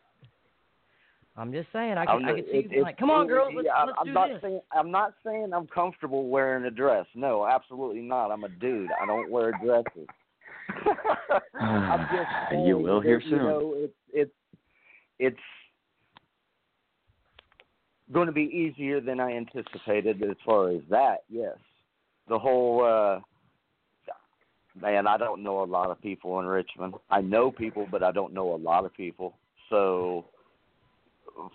[1.38, 1.92] I'm just saying.
[1.96, 4.12] I can, I can see it- like, come on, girls, let's, yeah, let's I'm do
[4.12, 4.42] not this.
[4.42, 7.06] saying I'm not saying I'm comfortable wearing a dress.
[7.14, 8.30] No, absolutely not.
[8.32, 8.90] I'm a dude.
[9.00, 10.08] I don't wear dresses.
[11.60, 13.38] I'm just saying You will hear that, you soon.
[13.38, 14.32] know, it's it's
[15.20, 15.36] it's
[18.12, 21.18] going to be easier than I anticipated as far as that.
[21.30, 21.56] Yes,
[22.28, 23.20] the whole uh
[24.80, 25.06] man.
[25.06, 26.94] I don't know a lot of people in Richmond.
[27.10, 29.34] I know people, but I don't know a lot of people.
[29.70, 30.24] So,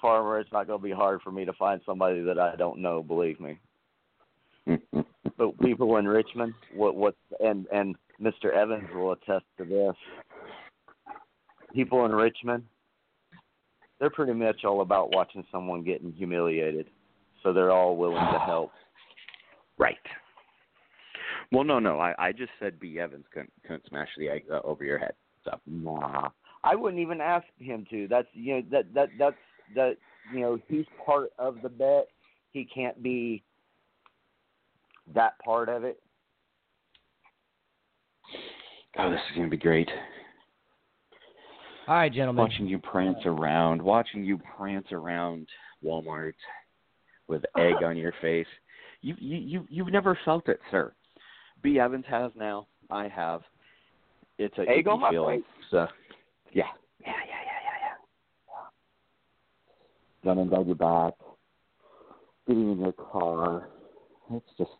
[0.01, 2.79] farmer, it's not going to be hard for me to find somebody that I don't
[2.79, 3.03] know.
[3.03, 3.59] Believe me.
[5.35, 8.53] But people in Richmond, what what and and Mr.
[8.53, 9.95] Evans will attest to this.
[11.73, 12.63] People in Richmond,
[13.99, 16.87] they're pretty much all about watching someone getting humiliated,
[17.41, 18.71] so they're all willing to help.
[19.79, 19.97] Right.
[21.51, 21.99] Well, no, no.
[21.99, 22.99] I, I just said B.
[22.99, 25.13] Evans couldn't, couldn't smash the egg uh, over your head.
[25.43, 26.29] So Nah,
[26.63, 28.07] I wouldn't even ask him to.
[28.07, 29.35] That's you know that that that's
[29.75, 29.97] that
[30.33, 32.07] you know he's part of the bet.
[32.51, 33.43] He can't be
[35.13, 35.99] that part of it.
[38.97, 39.89] Oh, this is gonna be great.
[41.87, 42.43] All right, gentlemen.
[42.43, 45.47] Watching you prance around, watching you prance around
[45.83, 46.33] Walmart
[47.27, 48.47] with egg on your face.
[49.01, 50.93] You you you you've never felt it, sir.
[51.61, 51.79] B.
[51.79, 52.67] Evans has now.
[52.89, 53.41] I have.
[54.37, 55.39] It's a Egg on my feeling.
[55.39, 55.47] face?
[55.71, 55.87] So,
[56.51, 56.65] yeah,
[57.01, 57.32] yeah, yeah.
[60.23, 61.13] Running down your back,
[62.47, 63.69] getting in your car.
[64.31, 64.71] It's just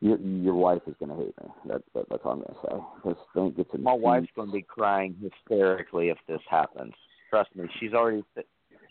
[0.00, 1.48] your your wife is gonna hate me.
[1.66, 3.08] That, that that's all I'm gonna say.
[3.10, 6.92] This thing gets in My the wife's going to be crying hysterically if this happens.
[7.30, 8.24] Trust me, she's already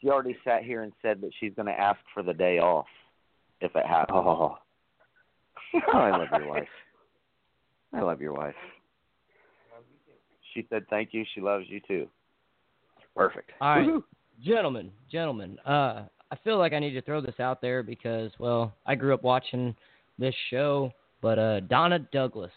[0.01, 2.88] she already sat here and said that she's going to ask for the day off
[3.60, 4.17] if it happens.
[4.25, 4.58] Oh,
[5.75, 6.67] oh, I love your wife.
[7.93, 8.56] I love your wife.
[10.54, 11.23] She said thank you.
[11.36, 12.08] She loves you too.
[13.15, 13.51] Perfect.
[13.60, 14.04] All right, Woohoo.
[14.43, 15.58] Gentlemen, gentlemen.
[15.65, 19.13] Uh, I feel like I need to throw this out there because, well, I grew
[19.13, 19.75] up watching
[20.17, 22.51] this show, but uh, Donna Douglas,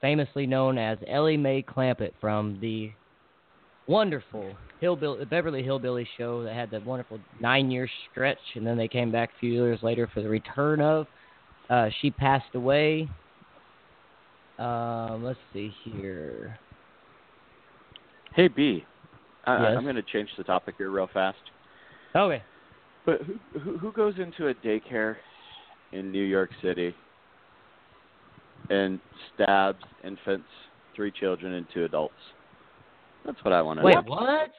[0.00, 2.90] famously known as Ellie Mae Clampett from the
[3.86, 9.12] wonderful Hillbilly, Beverly Hillbilly show that had that wonderful nine-year stretch, and then they came
[9.12, 11.06] back a few years later for the return of.
[11.70, 13.08] Uh, she passed away.
[14.58, 16.58] Um, let's see here.
[18.34, 18.84] Hey B,
[19.44, 19.74] I, Yes?
[19.76, 21.38] I'm going to change the topic here real fast.
[22.14, 22.42] Okay.
[23.04, 25.16] But who, who who goes into a daycare
[25.92, 26.94] in New York City
[28.70, 29.00] and
[29.34, 30.46] stabs infants,
[30.94, 32.14] three children, and two adults?
[33.24, 34.02] That's what I want to Wait, know.
[34.06, 34.50] what?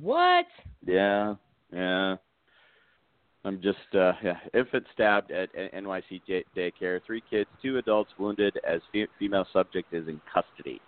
[0.00, 0.46] What?
[0.84, 1.34] Yeah,
[1.72, 2.16] yeah.
[3.44, 4.38] I'm just uh yeah.
[4.54, 7.00] Infant stabbed at NYC day- daycare.
[7.06, 10.80] Three kids, two adults wounded as fe- female subject is in custody.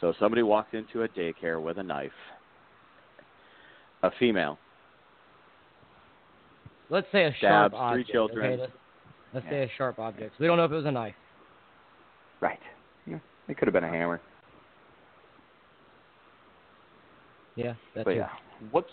[0.00, 2.10] So somebody walked into a daycare with a knife.
[4.02, 4.58] A female.
[6.90, 8.10] Let's say a sharp Stabs three object.
[8.10, 8.52] children.
[8.52, 8.72] Okay, let's,
[9.34, 10.34] let's say a sharp object.
[10.38, 11.14] We don't know if it was a knife.
[12.40, 12.58] Right.
[13.06, 13.18] Yeah.
[13.48, 14.20] It could have been a hammer.
[17.54, 18.16] Yeah, that's but it.
[18.16, 18.28] yeah.
[18.70, 18.88] What's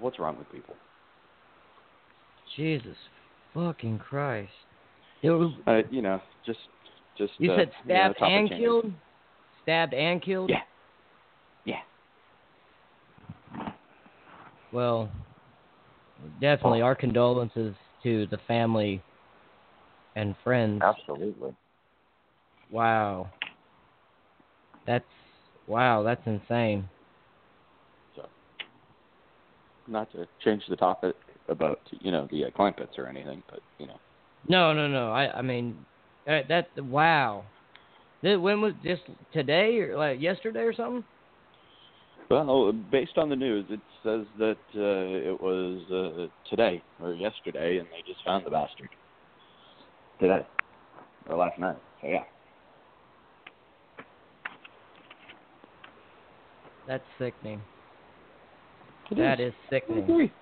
[0.00, 0.74] what's wrong with people?
[2.56, 2.96] Jesus
[3.54, 4.50] fucking Christ.
[5.22, 6.58] It was, Uh, you know, just
[7.16, 8.58] just you uh, said you know, stabbed and changes.
[8.58, 8.92] killed?
[9.62, 10.50] Stabbed and killed?
[10.50, 10.62] Yeah.
[11.64, 11.80] Yeah.
[14.72, 15.10] Well,
[16.40, 19.02] definitely our condolences to the family
[20.16, 20.82] and friends.
[20.82, 21.54] Absolutely.
[22.70, 23.30] Wow.
[24.86, 25.04] That's
[25.66, 26.88] wow, that's insane.
[28.16, 28.26] So,
[29.86, 31.14] not to change the topic
[31.48, 34.00] about you know the uh, Clampetts or anything, but you know.
[34.48, 35.12] No, no, no.
[35.12, 35.76] I I mean
[36.26, 37.44] that wow.
[38.22, 39.02] When was just
[39.32, 41.04] today or like yesterday or something?
[42.32, 47.76] Well, based on the news, it says that uh, it was uh, today or yesterday,
[47.76, 48.88] and they just found the bastard
[50.18, 50.46] today
[51.26, 51.76] or last night.
[52.00, 52.22] So yeah.
[56.86, 57.60] That's sickening.
[59.10, 59.48] It That is.
[59.48, 60.04] is sickening.
[60.04, 60.32] agree.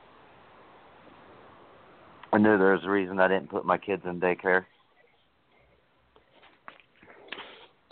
[2.33, 4.65] I knew there was a reason I didn't put my kids in daycare.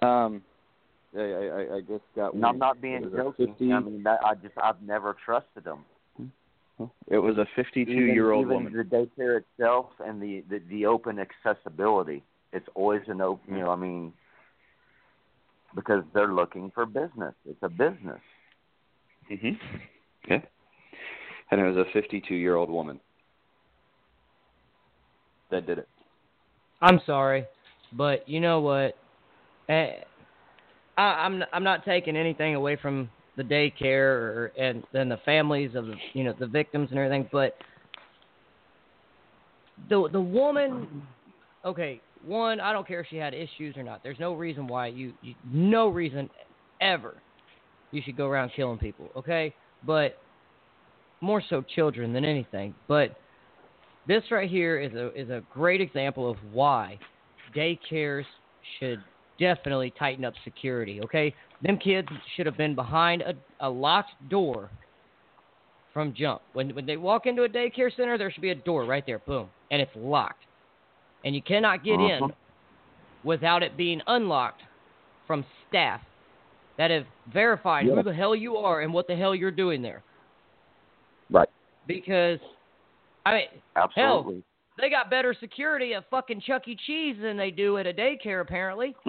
[0.01, 0.43] Um,
[1.17, 2.35] I, I, I just got.
[2.35, 3.49] And I'm not being was joking.
[3.49, 5.85] 50 I mean, that, I just I've never trusted them.
[7.09, 8.73] It was a 52-year-old even, woman.
[8.73, 12.23] The daycare itself and the, the the open accessibility.
[12.53, 13.57] It's always an open.
[13.57, 14.13] You know, I mean,
[15.75, 17.35] because they're looking for business.
[17.49, 18.21] It's a business.
[19.31, 19.59] Mhm.
[20.29, 20.41] Yeah.
[21.51, 23.01] And it was a 52-year-old woman
[25.51, 25.89] that did it.
[26.81, 27.45] I'm sorry,
[27.93, 28.97] but you know what?
[29.69, 29.95] Eh,
[30.99, 35.75] I, I'm I'm not taking anything away from the daycare or and and the families
[35.75, 37.57] of the you know the victims and everything, but
[39.89, 41.03] the the woman,
[41.65, 44.03] okay, one I don't care if she had issues or not.
[44.03, 46.29] There's no reason why you, you no reason
[46.81, 47.15] ever
[47.93, 49.55] you should go around killing people, okay?
[49.87, 50.19] But
[51.21, 52.75] more so children than anything.
[52.89, 53.17] But
[54.09, 56.99] this right here is a is a great example of why
[57.55, 58.25] daycares
[58.81, 58.99] should
[59.39, 61.01] definitely tighten up security.
[61.03, 64.71] Okay, them kids should have been behind a, a locked door
[65.93, 66.43] from jump.
[66.53, 69.21] When when they walk into a daycare center, there should be a door right there,
[69.21, 70.45] boom, and it's locked,
[71.25, 72.27] and you cannot get Uh-huh.
[72.27, 72.33] in
[73.25, 74.63] without it being unlocked
[75.27, 76.01] from staff
[76.77, 77.97] that have verified Yeah.
[77.97, 80.03] who the hell you are and what the hell you're doing there.
[81.31, 81.49] Right.
[81.87, 82.39] Because,
[83.27, 84.43] I mean, Absolutely.
[84.81, 86.77] They got better security at fucking Chuck E.
[86.87, 88.95] Cheese than they do at a daycare, apparently.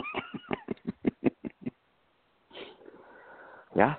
[3.76, 3.96] Yeah.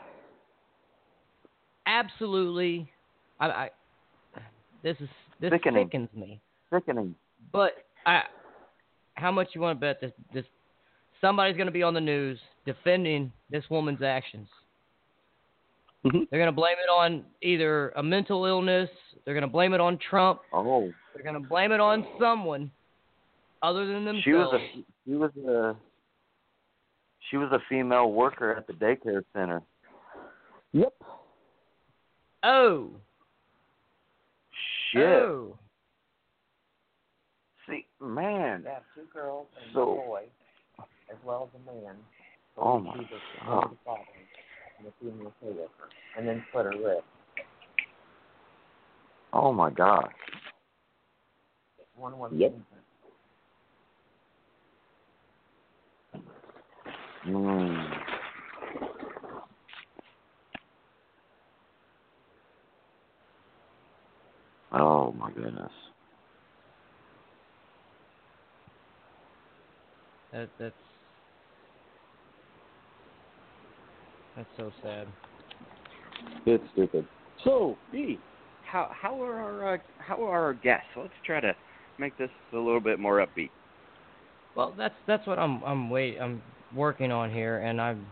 [1.86, 2.90] Absolutely.
[3.38, 3.70] I, I
[4.82, 5.08] this is
[5.40, 5.86] this Sickening.
[5.86, 6.40] sickens me.
[6.72, 7.14] Sickening.
[7.52, 7.72] But
[8.04, 8.22] I,
[9.14, 10.44] how much you want to bet this this
[11.20, 14.48] somebody's going to be on the news defending this woman's actions?
[16.04, 16.28] Mhm.
[16.30, 18.88] They're going to blame it on either a mental illness.
[19.24, 20.40] They're going to blame it on Trump.
[20.52, 22.70] Oh, They're going to blame it on someone
[23.62, 24.24] other than themselves.
[24.24, 25.76] she was a she was a
[27.30, 29.62] she was a female worker at the daycare center.
[30.72, 30.94] Yep.
[32.44, 32.90] oh,
[34.92, 35.02] Shit.
[35.02, 35.58] oh.
[37.68, 38.62] See, man.
[38.64, 40.22] They have two girls and So- a boy,
[41.10, 41.94] as well as a man.
[42.56, 42.96] So Oh my
[43.46, 43.76] God.
[44.84, 47.04] The father and the female co-worker, and then split her wrist.
[49.32, 50.08] Oh my God.
[51.96, 52.52] One was Yep.
[52.52, 52.84] infant.
[57.26, 58.04] Mm.
[64.72, 65.72] Oh my goodness.
[70.32, 70.74] That that's
[74.40, 75.06] that's so sad.
[76.46, 77.06] It's stupid.
[77.44, 78.18] So, B,
[78.64, 80.86] how how are our uh, how are our guests?
[80.96, 81.54] Let's try to
[81.98, 83.50] make this a little bit more upbeat.
[84.56, 86.42] Well, that's that's what I'm I'm wait I'm
[86.74, 88.06] working on here, and I'm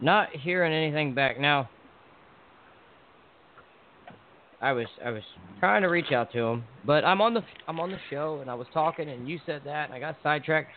[0.00, 1.68] not hearing anything back now.
[4.60, 5.22] I was I was
[5.60, 8.50] trying to reach out to him, but I'm on the I'm on the show, and
[8.50, 10.70] I was talking, and you said that, and I got sidetracked.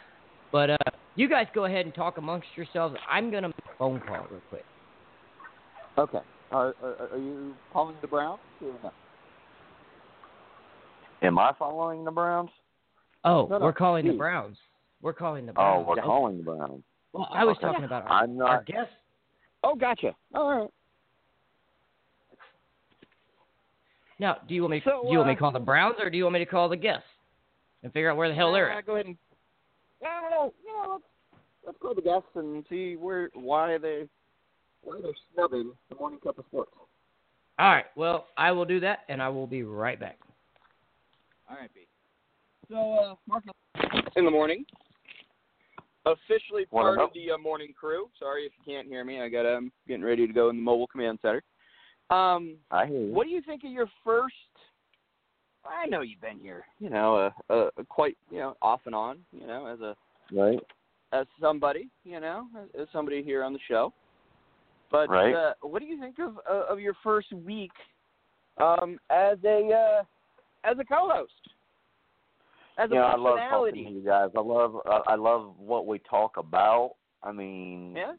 [0.52, 0.78] But uh,
[1.16, 2.96] you guys go ahead and talk amongst yourselves.
[3.10, 4.66] I'm gonna make a phone call real quick.
[5.98, 6.20] Okay.
[6.52, 8.92] Are, are, are you calling the Browns or no?
[11.22, 12.50] Am I following the Browns?
[13.24, 14.14] Oh, No, no, we're calling the.
[14.14, 14.58] Browns.
[15.02, 15.86] We're calling the Browns.
[15.88, 16.84] Oh, we're calling the Browns.
[17.14, 17.68] Well, I was Okay.
[17.68, 18.66] talking about our, I'm our not.
[18.66, 18.94] guests.
[19.64, 20.16] Oh, gotcha.
[20.36, 20.70] All right.
[24.20, 24.82] Now, do you want me?
[24.86, 26.40] So, do you want me uh, to call the Browns, or do you want me
[26.40, 27.04] to call the guests
[27.84, 28.86] and figure out where the hell they're Uh, at?
[28.86, 29.18] Go ahead and.
[30.04, 30.54] I don't know.
[30.66, 31.04] Yeah, let's
[31.66, 34.08] let's go to the guests and see where why they
[34.82, 36.72] why they're snubbing the morning cup of sports.
[37.58, 37.86] All right.
[37.96, 40.20] Well, I will do that, and I will be right back.
[41.50, 41.88] All right, B.
[42.70, 43.44] So, uh, Mark,
[44.16, 44.66] in the morning,
[46.06, 48.10] officially part of the uh, morning crew.
[48.20, 49.22] Sorry if you can't hear me.
[49.22, 51.44] I got um getting ready to go in the mobile command center.
[52.10, 53.14] Um, I hear you.
[53.14, 54.36] what do you think of your first?
[55.66, 59.20] I know you've been here, you know, uh, uh, quite, you know, off and on,
[59.32, 59.96] you know, as a
[60.32, 60.60] Right.
[61.12, 63.94] as somebody, you know, as, as somebody here on the show.
[64.92, 65.34] But Right.
[65.34, 67.72] uh, what do you think of uh, of your first week
[68.58, 70.04] um, as a uh,
[70.70, 71.32] as a co-host?
[72.78, 74.30] As a Yeah, I love talking to you guys.
[74.36, 76.96] I love uh, I love what we talk about.
[77.24, 78.14] I mean, Yeah.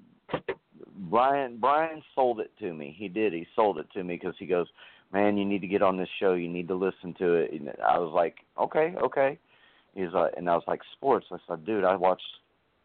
[1.11, 2.95] Brian Brian sold it to me.
[2.97, 3.33] He did.
[3.33, 4.67] He sold it to me because he goes,
[5.13, 6.35] "Man, you need to get on this show.
[6.35, 9.39] You need to listen to it." And I was like, "Okay, okay."
[9.95, 12.23] He's like, and I was like, "Sports." I said, "Dude, I watch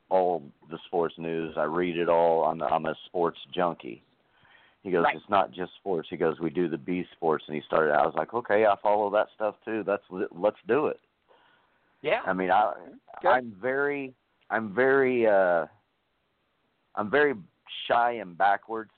[0.09, 1.55] all the sports news.
[1.57, 2.45] I read it all.
[2.45, 4.03] I'm I'm a sports junkie."
[4.83, 5.15] He goes, Right.
[5.15, 7.93] "It's not just sports." He goes, "We do the B sports." And he started.
[7.93, 9.83] I was like, "Okay, I follow that stuff too.
[9.83, 10.99] That's let's do it."
[12.01, 12.21] Yeah.
[12.25, 12.73] I mean, I
[13.17, 13.27] Okay.
[13.27, 14.13] I'm very
[14.49, 15.67] I'm very uh
[16.95, 17.35] I'm very
[17.87, 18.91] shy and backwards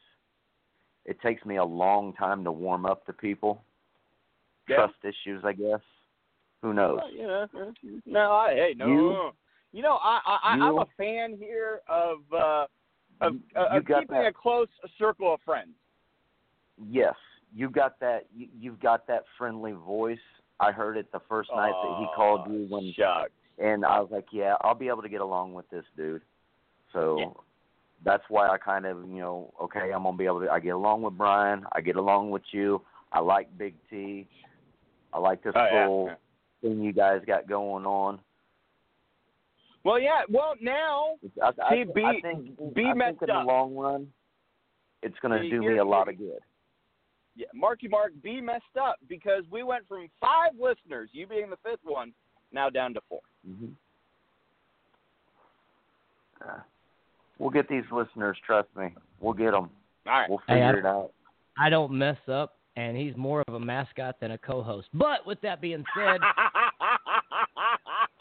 [1.06, 3.64] it takes me a long time to warm up to people.
[4.70, 4.78] Yeah.
[4.78, 5.82] Trust issues, I guess.
[6.62, 7.00] Who knows?
[7.02, 7.48] Well, you know,
[8.06, 9.32] no, I, hey, no, You-.
[9.76, 12.66] You know, I, I, I'm a fan here of uh,
[13.22, 14.28] of, You- uh, of keeping that.
[14.28, 14.68] a close
[15.00, 15.72] circle of friends.
[16.90, 17.16] Yes,
[17.56, 18.28] you got that.
[18.36, 20.20] You, you've got that friendly voice.
[20.60, 23.32] I heard it the first night that he called you when, Shucks.
[23.58, 26.22] and I was like, yeah, I'll be able to get along with this dude.
[26.94, 27.36] So.
[28.04, 30.50] That's why I kind of, you know, okay, I'm gonna be able to.
[30.50, 31.66] I get along with Brian.
[31.72, 32.82] I get along with you.
[33.12, 34.28] I like Big T.
[35.14, 36.70] I like this Oh, whole yeah.
[36.70, 38.20] thing you guys got going on.
[39.84, 40.22] Well, yeah.
[40.30, 43.46] Well, now I, I, See, B- I think, B I messed think in up.
[43.46, 44.08] the long run,
[45.02, 46.40] it's going to See, do me a lot of good.
[47.36, 51.58] yeah, Marky Mark be messed up because we went from five listeners, you being the
[51.70, 52.14] fifth one,
[52.52, 53.20] now down to four.
[53.46, 53.68] hmm
[56.42, 56.60] Uh,
[57.44, 58.38] we'll get these listeners.
[58.46, 59.70] Trust me, we'll get them.
[60.08, 60.30] All right.
[60.30, 61.12] We'll Hey, figure it out.
[61.60, 64.88] I don't mess up, and he's more of a mascot than a co-host.
[64.94, 66.20] But with that being said,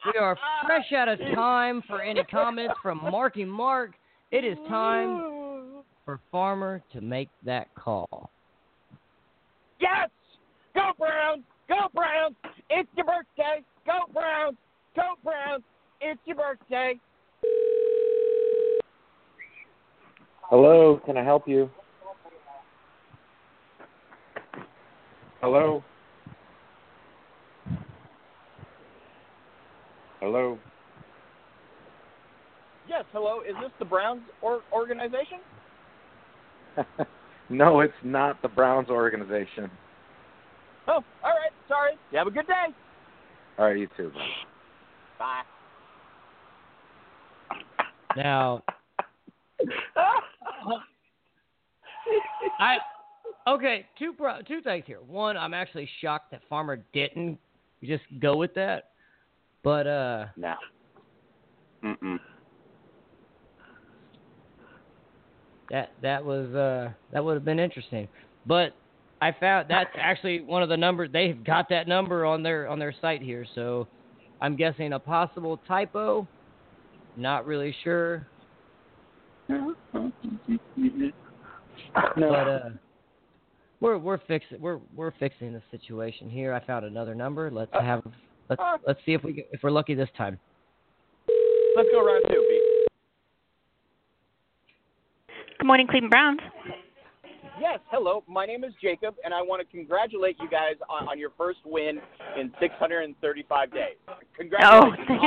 [0.05, 3.93] we are fresh out of time for any comments from Marky Mark.
[4.33, 8.31] It is time for Farmer to make that call.
[9.81, 10.11] Yes!
[10.75, 11.43] Go Browns!
[11.69, 12.35] Go Browns!
[12.71, 13.63] It's your birthday!
[13.87, 14.57] Go Browns!
[14.97, 15.63] Go Browns!
[16.01, 16.99] It's your birthday!
[20.53, 21.71] Hello, can I help you?
[25.41, 25.83] Hello?
[30.21, 30.59] Hello?
[32.87, 33.41] Yes, hello.
[33.41, 35.39] Is this the Browns or- organization?
[37.49, 39.71] no, it's not the Browns organization.
[40.87, 41.53] Oh, all right.
[41.67, 41.93] Sorry.
[42.11, 42.75] You have a good day.
[43.59, 44.11] All right, you too.
[44.11, 44.27] buddy.
[45.19, 45.43] Bye.
[48.19, 48.63] Now,
[52.59, 52.77] I
[53.49, 53.87] okay.
[53.99, 55.01] Two pro, two things here.
[55.07, 57.39] One, I'm actually shocked that Farmer didn't
[57.83, 58.91] just go with that.
[59.63, 60.55] But uh, No.
[61.85, 62.19] Mm-mm.
[65.71, 68.07] that that was uh that would have been interesting.
[68.47, 68.75] But
[69.21, 72.79] I found that's actually one of the numbers they've got that number on their on
[72.79, 73.45] their site here.
[73.55, 73.89] So
[74.41, 76.29] I'm guessing a possible typo.
[77.17, 78.27] Not really sure.
[81.95, 82.61] But uh,
[83.81, 86.55] we're we're fixing we're we're fixing the situation here.
[86.55, 87.51] I found another number.
[87.51, 88.03] Let's have
[88.49, 90.39] let's let's see if we get, if we're lucky this time.
[91.77, 92.87] Let's go round two, B.
[95.59, 96.41] Good morning, Cleveland Browns.
[97.61, 98.25] Yes, hello.
[98.27, 101.59] My name is Jacob, and I want to congratulate you guys on, on your first
[101.65, 102.01] win
[102.39, 103.97] in 635 days.
[104.37, 105.07] Congratulations.
[105.09, 105.19] Oh,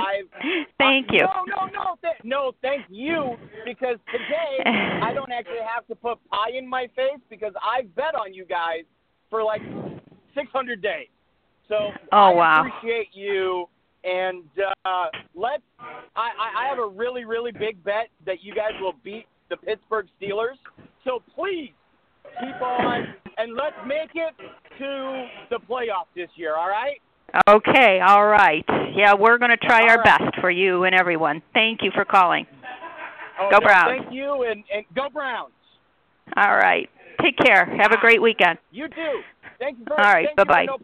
[0.41, 1.21] thank- thank you.
[1.21, 2.51] No, no, no, th- no.
[2.61, 4.69] Thank you, because today
[5.03, 8.45] I don't actually have to put pie in my face because I bet on you
[8.45, 8.83] guys
[9.29, 9.61] for like
[10.33, 11.07] 600 days.
[11.69, 11.75] So
[12.11, 12.67] Oh, I wow.
[12.67, 13.67] appreciate you.
[14.03, 14.43] And
[14.85, 15.63] uh, let's.
[15.79, 19.57] I, I I have a really really big bet that you guys will beat the
[19.57, 20.57] Pittsburgh Steelers.
[21.03, 21.71] So please
[22.39, 23.07] keep on
[23.37, 24.33] and let's make it
[24.79, 26.55] to the playoffs this year.
[26.55, 26.99] All right.
[27.49, 28.63] Okay, all right.
[28.95, 30.19] Yeah, we're going to try our All right.
[30.19, 31.41] best for you and everyone.
[31.53, 32.45] Thank you for calling.
[33.39, 34.01] Oh, Go th- Browns.
[34.03, 35.51] Thank you and, and go Browns.
[36.37, 36.89] All right.
[37.21, 37.65] Take care.
[37.65, 38.57] Have a great weekend.
[38.71, 39.21] You too.
[39.59, 40.65] Thank you for All right, thank bye-bye.
[40.65, 40.77] no.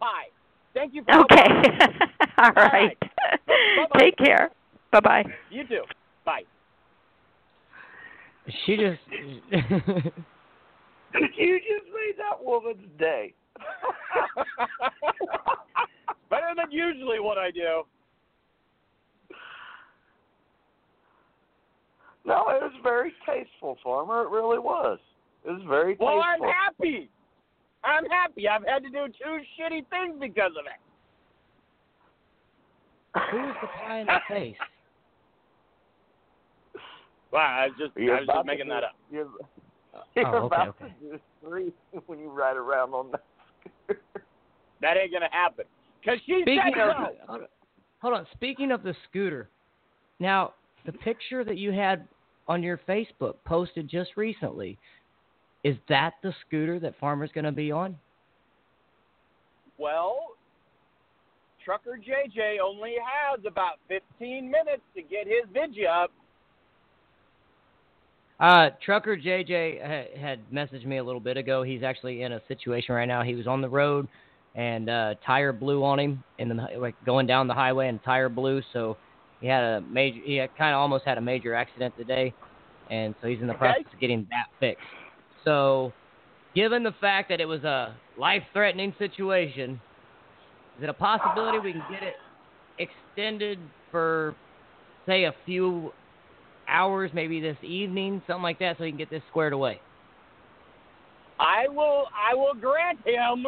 [0.73, 1.43] Thank you for no Okay.
[1.47, 1.87] pie.
[2.37, 2.97] all right.
[2.99, 3.99] Bye-bye.
[3.99, 4.49] Take care.
[4.91, 5.23] Bye-bye.
[5.49, 5.83] You too.
[6.25, 6.43] Bye.
[8.65, 8.99] She just
[11.37, 13.33] you just made that woman's day.
[16.29, 17.83] Better than usually what I do.
[22.23, 24.23] No, it was very tasteful, Farmer.
[24.23, 24.99] It really was.
[25.43, 26.07] It was very tasteful.
[26.17, 27.09] Well, I'm happy.
[27.83, 28.47] I'm happy.
[28.47, 30.79] I've had to do two shitty things because of it.
[33.31, 34.55] who's the pie in the face?
[37.31, 38.95] Wow, I was just I was just making do- that up.
[39.93, 40.93] You're, you're Oh, okay, about okay.
[41.01, 41.71] to do three
[42.07, 43.23] when you ride around on that.
[43.87, 44.01] scooter.
[44.81, 45.65] That ain't gonna happen.
[46.03, 47.15] Cause she Speaking said of so.
[47.27, 47.47] hold on-
[48.01, 49.47] hold on, speaking of the scooter,
[50.19, 50.53] now
[50.87, 52.07] the picture that you had
[52.47, 54.79] on your Facebook posted just recently,
[55.63, 57.95] is that the scooter that Farmer's going to be on?
[59.77, 60.35] Well,
[61.63, 66.11] Trucker JJ only has about 15 minutes to get his video up.
[68.41, 71.63] Uh, Trucker JJ ha- had messaged me a little bit ago.
[71.63, 73.23] He's actually in a situation right now.
[73.23, 74.07] He was on the road,
[74.55, 78.29] and uh, tire blew on him, and then like going down the highway, and tire
[78.29, 78.61] blew.
[78.73, 78.97] So
[79.39, 80.19] he had a major.
[80.25, 82.35] He kind of almost had a major accident today,
[82.89, 83.59] and so he's in the Okay.
[83.59, 84.87] process of getting that fixed.
[85.43, 85.93] So
[86.55, 89.81] given the fact that it was a life-threatening situation,
[90.77, 92.15] is it a possibility we can get it
[92.79, 94.37] extended for,
[95.07, 95.93] say, a few
[96.71, 99.79] hours, maybe this evening, something like that, so he can get this squared away?
[101.39, 102.05] I will.
[102.15, 103.45] I will grant him.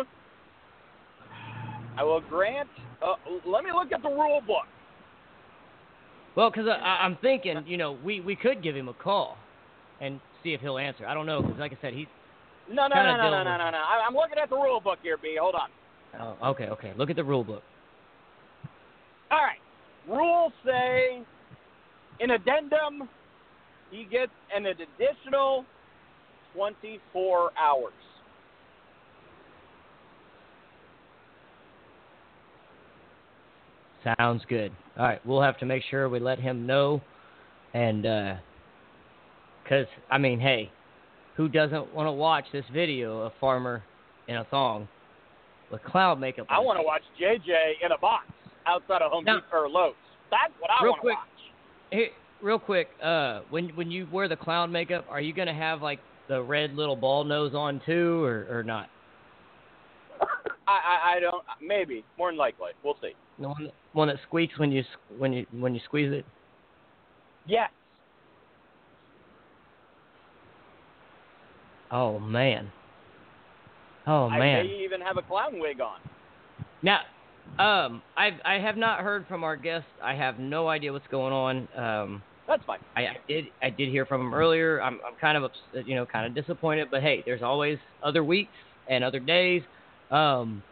[1.97, 2.69] I will grant.
[3.01, 3.15] Uh,
[3.45, 4.65] let me look at the rule book.
[6.35, 9.37] Well, because I'm thinking, you know, we, we could give him a call
[10.01, 11.05] and see if he'll answer.
[11.05, 12.07] I don't know, because like I said, he's
[12.67, 13.77] No, no, no, no, no, no, no, no.
[13.77, 15.37] I'm looking at the rule book here, B.
[15.39, 15.69] Hold on.
[16.19, 16.93] Oh, okay, okay.
[16.97, 17.61] Look at the rule book.
[19.29, 19.59] All right.
[20.07, 21.21] Rules say,
[22.19, 23.09] in addendum,
[23.91, 25.65] he gets an additional
[26.55, 27.93] 24 hours.
[34.17, 34.71] Sounds good.
[34.97, 37.01] All right, we'll have to make sure we let him know,
[37.73, 38.35] and uh,
[39.63, 40.69] because I mean, hey,
[41.37, 43.81] who doesn't want to watch this video of Farmer
[44.27, 44.87] in a thong
[45.71, 46.47] with cloud makeup?
[46.49, 48.25] I want to watch JJ in a box
[48.67, 49.95] outside of Home Depot or Lowe's.
[50.29, 51.17] That's what I want to watch.
[51.93, 52.09] Hey,
[52.41, 55.99] real quick, uh, when when you wear the clown makeup, are you gonna have like
[56.27, 58.89] the red little ball nose on too, or or not?
[60.67, 61.43] I, I, I don't.
[61.61, 62.71] Maybe more than likely.
[62.83, 63.11] We'll see.
[63.37, 64.83] The one that, one that squeaks when you
[65.19, 66.25] when you when you squeeze it.
[67.45, 67.69] Yes.
[71.91, 72.71] Oh man.
[74.07, 74.41] Oh man.
[74.41, 75.99] I may even have a clown wig on.
[76.81, 77.01] Now,
[77.59, 79.85] um, I I have not heard from our guest.
[80.03, 81.67] I have no idea what's going on.
[81.77, 82.79] Um, That's fine.
[82.95, 84.81] I, I did I did hear from him earlier.
[84.81, 86.87] I'm I'm kind of upset, you know, kind of disappointed.
[86.89, 88.51] But hey, there's always other weeks
[88.89, 89.61] and other days.
[90.09, 90.63] Um,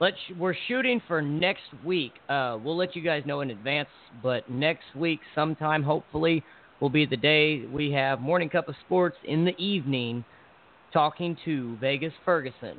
[0.00, 2.12] let's we're shooting for next week.
[2.28, 3.88] Uh, we'll let you guys know in advance.
[4.22, 6.44] But next week, sometime, hopefully,
[6.80, 10.26] will be the day we have morning cup of sports in the evening,
[10.92, 12.76] talking to Vagas Ferguson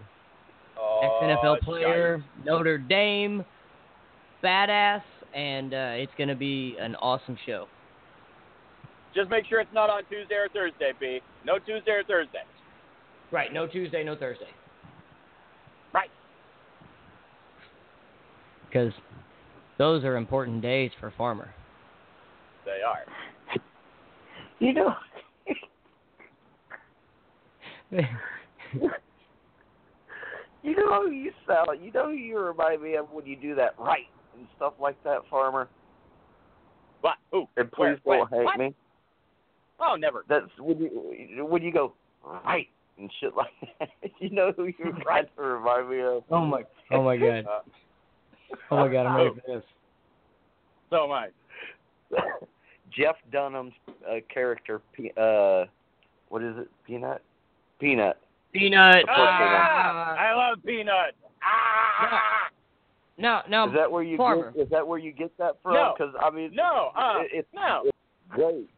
[1.03, 3.43] ex NFL Oh, player, Notre Dame,
[4.43, 5.01] badass,
[5.33, 7.67] and uh, it's going to be an awesome show.
[9.15, 11.19] Just make sure it's not on Tuesday or Thursday, B.
[11.45, 12.43] No Tuesday or Thursday.
[13.31, 14.49] Right, no Tuesday, no Thursday.
[15.93, 16.09] Right.
[18.67, 18.93] Because
[19.77, 21.53] those are important days for Farmer.
[22.65, 23.05] They are.
[24.59, 24.93] You know,
[30.69, 31.67] you know who you sound.
[31.81, 34.07] You know who you remind me of when you do that right
[34.37, 35.67] and stuff like that, Farmer.
[37.01, 37.15] What?
[37.31, 37.47] Who?
[37.57, 37.95] And Where?
[37.95, 38.73] please don't hate me.
[39.79, 40.23] Oh, never.
[40.29, 41.93] That's when you when you go
[42.45, 43.89] right and shit like that.
[44.19, 46.23] you know who you right to remind me of.
[46.29, 47.59] Oh my, oh my God, Uh,
[48.71, 49.63] oh my God, I'm ready for this.
[50.89, 51.27] so am I.
[52.95, 53.73] Jeff Dunham's
[54.07, 55.65] uh, character, Pe- uh,
[56.29, 56.69] what is it?
[56.85, 57.21] Peanut.
[57.79, 58.17] Peanut.
[58.53, 58.97] Peanut.
[59.01, 59.63] Of course they don't.
[59.65, 61.17] Ah, I love peanuts.
[61.43, 62.49] Ah!
[63.17, 63.41] no.
[63.49, 64.51] now, is that where you Farmer.
[64.51, 64.63] get?
[64.63, 65.73] Is that where you get that from?
[65.73, 65.93] No.
[65.97, 67.81] Because I mean, No, uh, it, it's no.
[67.85, 67.97] it's
[68.29, 68.69] great.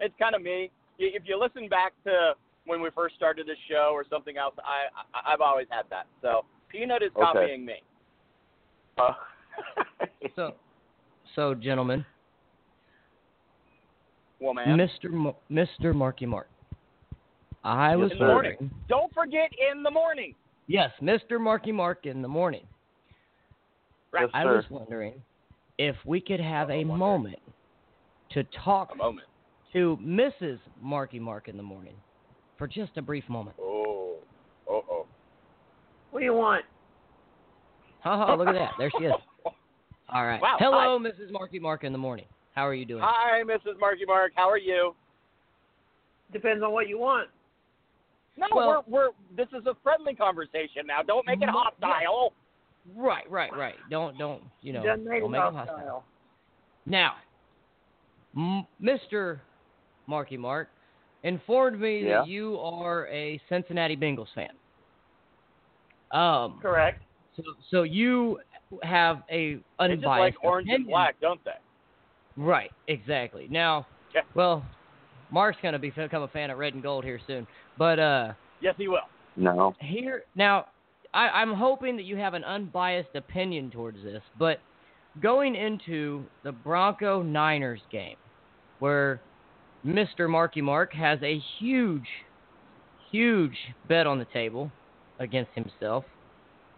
[0.00, 0.70] It's kind of me.
[0.98, 2.32] If you listen back to
[2.66, 4.86] when we first started this show or something else, I,
[5.16, 6.06] I I've always had that.
[6.22, 7.24] So Peanut is Okay.
[7.24, 7.74] copying me.
[8.98, 9.12] Uh,
[10.36, 10.54] So,
[11.36, 12.04] so gentlemen,
[14.40, 14.64] Woman.
[14.76, 15.10] Mr.
[15.10, 15.94] Mo- Mr.
[15.94, 16.48] Marky Mark,
[17.64, 18.56] I was in the morning.
[18.60, 18.70] wondering.
[18.88, 20.34] Don't forget in the morning.
[20.66, 21.40] Yes, Mr.
[21.40, 22.66] Marky Mark in the morning.
[24.12, 25.14] Yes, I was wondering
[25.78, 27.38] if we could have a moment
[28.30, 29.26] to talk A moment.
[29.72, 30.58] to Mrs.
[30.80, 31.94] Marky Mark in the morning
[32.58, 33.56] for just a brief moment.
[33.60, 34.16] Oh.
[34.68, 35.06] Uh oh.
[36.10, 36.64] What do you want?
[38.02, 38.34] Ha ha!
[38.34, 38.72] look at that.
[38.78, 39.12] There she is.
[40.12, 40.40] All right.
[40.40, 41.32] Wow, Hello, Mrs.
[41.32, 42.26] Marky Mark in the morning.
[42.54, 43.02] How are you doing?
[43.04, 43.80] Hi, Mrs.
[43.80, 44.32] Marky Mark.
[44.36, 44.94] How are you?
[46.32, 47.28] Depends on what you want.
[48.36, 49.10] No, Well- we're we're.
[49.36, 51.02] This is a friendly conversation now.
[51.02, 52.32] Don't make it hostile.
[52.94, 53.76] Right, right, right.
[53.90, 55.76] Don't, don't, you know, Doesn't make don't make it hostile.
[55.76, 56.04] hostile.
[56.84, 57.14] Now,
[58.36, 59.40] M- Mr.
[60.06, 60.68] Marky Mark
[61.22, 62.18] informed me Yeah.
[62.18, 64.50] that you are a Cincinnati Bengals fan.
[66.10, 67.02] Um, Correct.
[67.36, 68.38] so, so you
[68.82, 71.52] have a They just like orange and black, don't they?
[72.36, 73.46] Right, exactly.
[73.50, 74.22] Now, Yeah.
[74.34, 74.62] well,
[75.30, 77.46] Mark's gonna be become a fan of red and gold here soon,
[77.78, 79.00] but uh, Yes, he will.
[79.36, 79.74] No.
[79.80, 80.66] here now
[81.12, 84.60] I, I'm hoping that you have an unbiased opinion towards this, but
[85.22, 88.16] going into the Bronco Niners game,
[88.80, 89.20] where
[89.86, 90.28] Mr.
[90.28, 92.08] Marky Mark has a huge,
[93.12, 93.56] huge
[93.88, 94.70] bet on the table
[95.20, 96.04] against himself,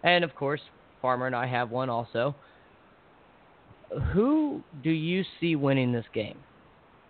[0.03, 0.61] and of course
[1.03, 2.35] Farmer and I have one also.
[4.13, 6.39] Who do you see winning this game?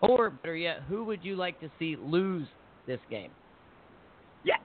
[0.00, 2.46] Or better yet, who would you like to see lose
[2.86, 3.30] this game?
[4.44, 4.60] Yes.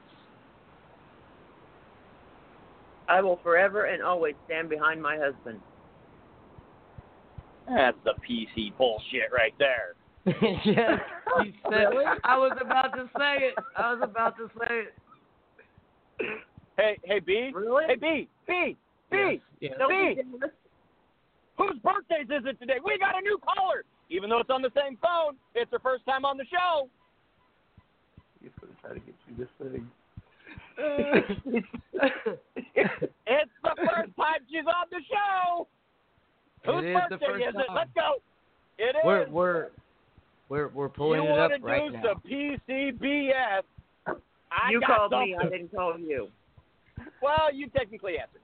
[3.08, 5.60] I will forever and always stand behind my husband.
[7.68, 9.96] That's the PC bullshit right there.
[10.26, 11.00] yes,
[11.44, 11.88] you said.
[12.24, 13.56] I was about to say it.
[13.78, 14.94] I was about to say it.
[16.78, 17.52] Hey, hey, B.
[17.54, 17.86] Really?
[17.88, 18.28] Hey, B.
[18.48, 18.78] B.
[19.10, 19.42] B.
[19.60, 19.74] Yes.
[19.88, 20.22] B.
[21.58, 22.78] Whose birthdays is it today?
[22.84, 23.84] We got a new caller.
[24.12, 26.90] Even though it's on the same phone, it's her first time on the show.
[28.42, 29.88] He's gonna try to get you this thing.
[33.28, 35.68] It's the first time she's on the show.
[36.66, 37.68] Whose It is the birthday first is it?
[37.68, 37.76] time.
[37.76, 38.22] Let's go.
[38.78, 39.02] It is.
[39.06, 39.68] We're we're
[40.50, 42.22] we're we're pulling you it up want to do some
[42.68, 43.64] PCBS?
[44.52, 45.30] I you got called something.
[45.32, 45.38] me.
[45.40, 46.28] I didn't call you.
[47.22, 48.42] Well, you technically answered.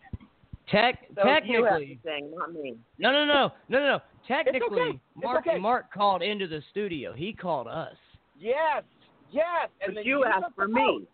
[0.69, 2.75] Tech So you have technically, to sing, not me.
[2.97, 3.99] no, no, no, no, no, no.
[4.27, 4.89] Technically, okay.
[5.15, 5.57] It's Mark okay.
[5.57, 7.13] Mark called into the studio.
[7.13, 7.95] He called us.
[8.37, 8.83] Yes,
[9.31, 9.69] yes.
[9.81, 10.73] And But then you took asked for phone.
[10.73, 11.07] me.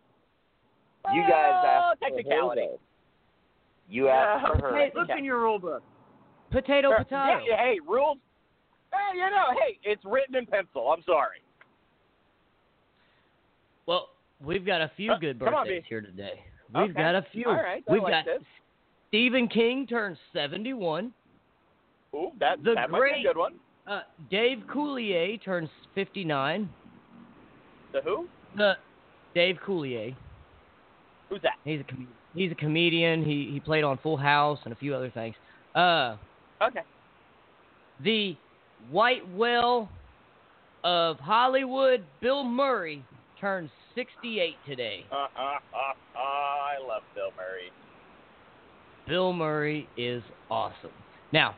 [1.14, 2.68] You guys Oh, asked for her, technicality.
[3.88, 4.76] You asked for her.
[4.76, 5.84] Hey, look in your rule book.
[6.50, 6.98] Potato, Sure.
[6.98, 7.16] potato.
[7.26, 8.18] Yeah, yeah, hey, rules.
[8.92, 10.92] Hey, you know, hey, it's written in pencil.
[10.92, 11.42] I'm sorry.
[13.86, 16.44] Well, we've got a few Uh, good come on, birthdays here today.
[16.74, 16.94] We've Okay.
[16.94, 17.48] got a few.
[17.48, 18.44] All right, I we've like got this.
[19.14, 21.14] Stephen King turns 71.
[22.16, 23.60] Ooh, that The that might be great- a good one.
[23.86, 24.02] Uh,
[24.32, 26.68] Dave Coulier turns 59.
[27.92, 28.28] The who?
[28.56, 28.76] The
[29.36, 30.16] Dave Coulier.
[31.30, 31.58] Who's that?
[31.64, 33.24] He's a com- he's a comedian.
[33.24, 35.36] He he played on Full House and a few other things.
[35.76, 36.18] Uh,
[36.60, 36.82] Okay.
[38.00, 38.36] the
[38.90, 39.90] white whale
[40.84, 43.06] of Hollywood, Bill Murray,
[43.40, 45.06] turns 68 today.
[45.12, 47.72] Uh, uh, uh, uh, I love Bill Murray.
[49.08, 50.92] Bill Murray is awesome.
[51.32, 51.56] Now,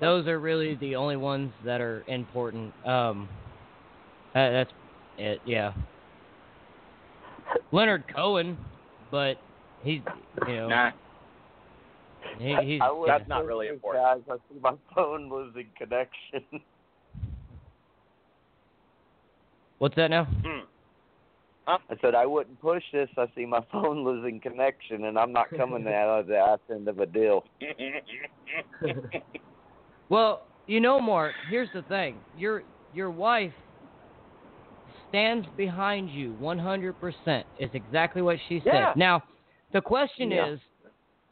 [0.00, 2.72] those are really the only ones that are important.
[2.86, 3.28] Um,
[4.34, 4.70] uh, that's
[5.18, 5.40] it.
[5.44, 5.72] Yeah.
[7.72, 8.56] Leonard Cohen,
[9.10, 9.36] but
[9.82, 10.00] he's
[10.46, 10.90] you know Nah.
[12.38, 14.04] he, he's I would That's not really this, important.
[14.04, 16.44] Guys, I see my phone losing connection.
[19.78, 20.24] what's that now?
[20.24, 20.60] Hmm.
[21.70, 21.78] Uh-huh.
[21.90, 23.08] I said I wouldn't push this.
[23.16, 26.88] I see my phone losing connection, and I'm not coming out of the ass end
[26.88, 27.44] of a deal.
[30.08, 31.34] Well, you know, Mark.
[31.48, 33.52] Here's the thing: your your wife
[35.08, 37.44] stands behind you 100%.
[37.60, 38.74] Is exactly what she said.
[38.74, 38.92] Yeah.
[38.96, 39.22] Now,
[39.72, 40.54] the question Yeah.
[40.54, 40.60] is,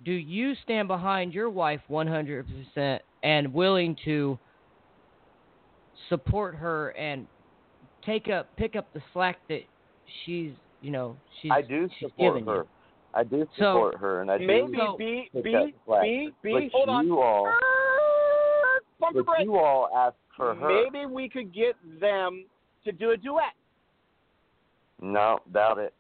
[0.05, 4.39] do you stand behind your wife 100% and willing to
[6.09, 7.27] support her and
[8.07, 9.63] take up pick up the slack that
[10.25, 12.57] she's you know she's I do she's support giving her.
[12.63, 12.69] you?
[13.15, 16.03] I do So, support her, and I think Maybe do B, pick B, up slack.
[16.03, 17.07] B, B, but hold on.
[17.07, 17.51] you all,
[19.01, 19.45] Pump the but brakes.
[19.45, 20.69] you all asked for her.
[20.91, 22.45] Maybe we could get them
[22.85, 23.55] to do a duet.
[25.01, 25.95] No, doubt it.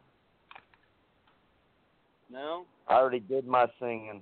[2.30, 2.66] No?
[2.88, 4.20] I already did my singing.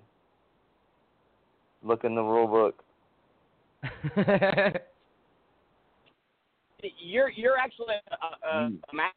[1.82, 2.84] Look in the rule book.
[7.00, 8.78] You're you're actually a, a, Mm.
[8.92, 9.14] a mascot.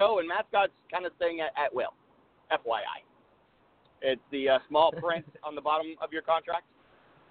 [0.00, 1.92] Oh, and mascot's kind of thing at, at will.
[2.52, 3.02] FYI.
[4.00, 6.64] It's the uh, small print on the bottom of your contract.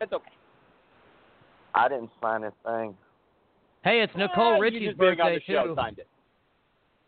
[0.01, 0.31] It's okay.
[1.73, 2.95] I didn't sign a thing.
[3.83, 5.75] hey, it's Nicole you Richie's just being on birthday the show too.
[5.75, 6.07] signed it.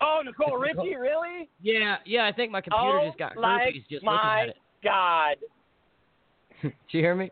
[0.00, 1.48] Oh, Nicole Richie, really?
[1.60, 2.24] Yeah, yeah.
[2.24, 4.56] I think my computer oh, just got my, herpes just my looking at it.
[4.82, 5.36] God.
[6.62, 7.30] Did you hear me?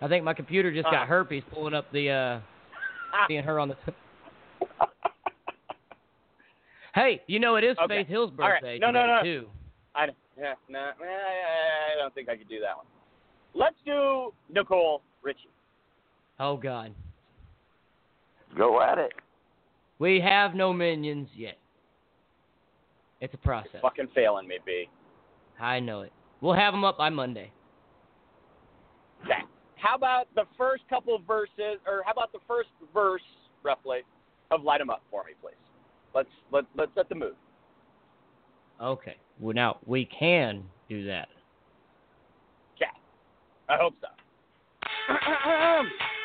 [0.00, 0.92] I think my computer just Uh.
[0.92, 2.40] got herpes pulling up the uh
[3.28, 3.76] seeing her on the
[6.96, 7.98] Hey, you know it is Okay.
[7.98, 8.62] Faith Hill's All right.
[8.62, 9.22] birthday No, no, no.
[9.22, 9.46] too.
[9.94, 10.06] I
[10.38, 12.86] yeah, no, eh, I don't think I could do that one.
[13.54, 15.50] Let's do Nicole Richie.
[16.40, 16.94] Oh god.
[18.56, 19.12] Go at it.
[19.98, 21.58] We have no minions yet.
[23.20, 23.80] It's a process.
[23.82, 24.88] Fucking failing me, B.
[25.60, 26.12] I know it.
[26.40, 27.52] We'll have them up by Monday.
[29.24, 29.42] Okay.
[29.76, 33.22] How about the first couple of verses, or how about the first verse,
[33.62, 34.00] roughly,
[34.50, 35.56] of "Light 'Em Up" for me, please?
[36.16, 37.34] Let's let let's set the mood.
[38.80, 39.16] Okay.
[39.38, 41.28] Well, now we can do that.
[42.74, 42.90] Okay.
[43.68, 44.08] I hope so.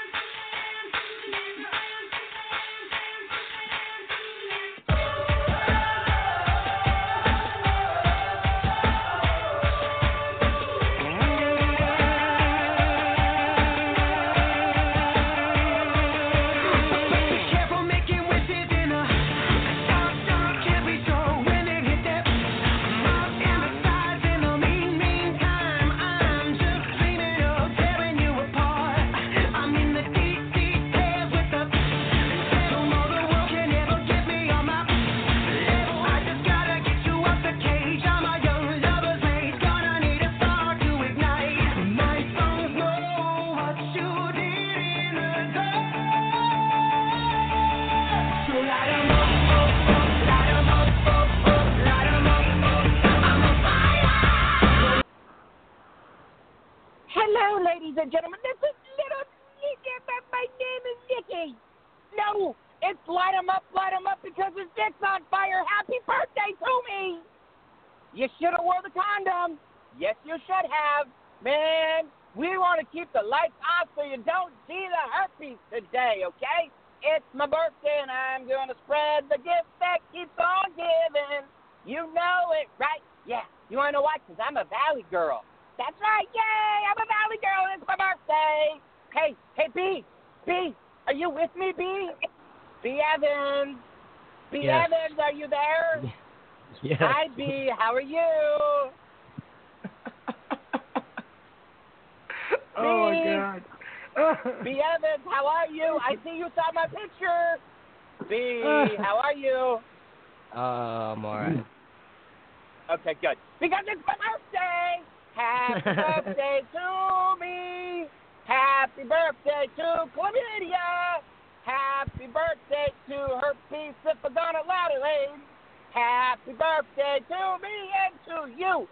[126.82, 127.75] birthday to me
[128.05, 128.88] and to you.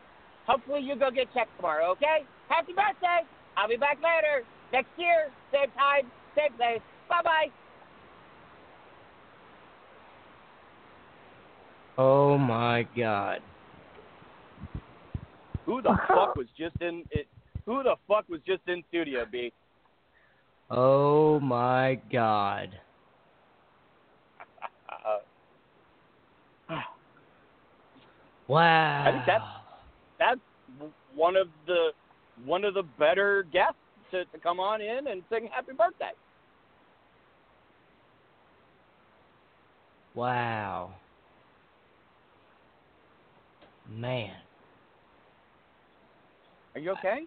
[0.47, 2.25] Hopefully you go get checked tomorrow, okay?
[2.47, 3.27] Happy birthday.
[3.57, 4.45] I'll be back later.
[4.71, 5.29] Next year.
[5.51, 6.81] Same time, same place.
[7.09, 7.47] Bye-bye.
[11.97, 13.41] Oh my god.
[15.65, 17.27] Who the fuck was just in it?
[17.65, 19.51] Who the fuck was just in studio, B?
[20.71, 22.69] Oh my god.
[28.49, 29.05] Wow.
[29.05, 29.43] I think that's
[30.17, 31.89] that's one of the
[32.43, 33.75] one of the better guests
[34.09, 36.11] to, to come on in and sing happy birthday.
[40.15, 40.95] Wow.
[43.87, 44.33] Man.
[46.73, 47.19] Are you okay?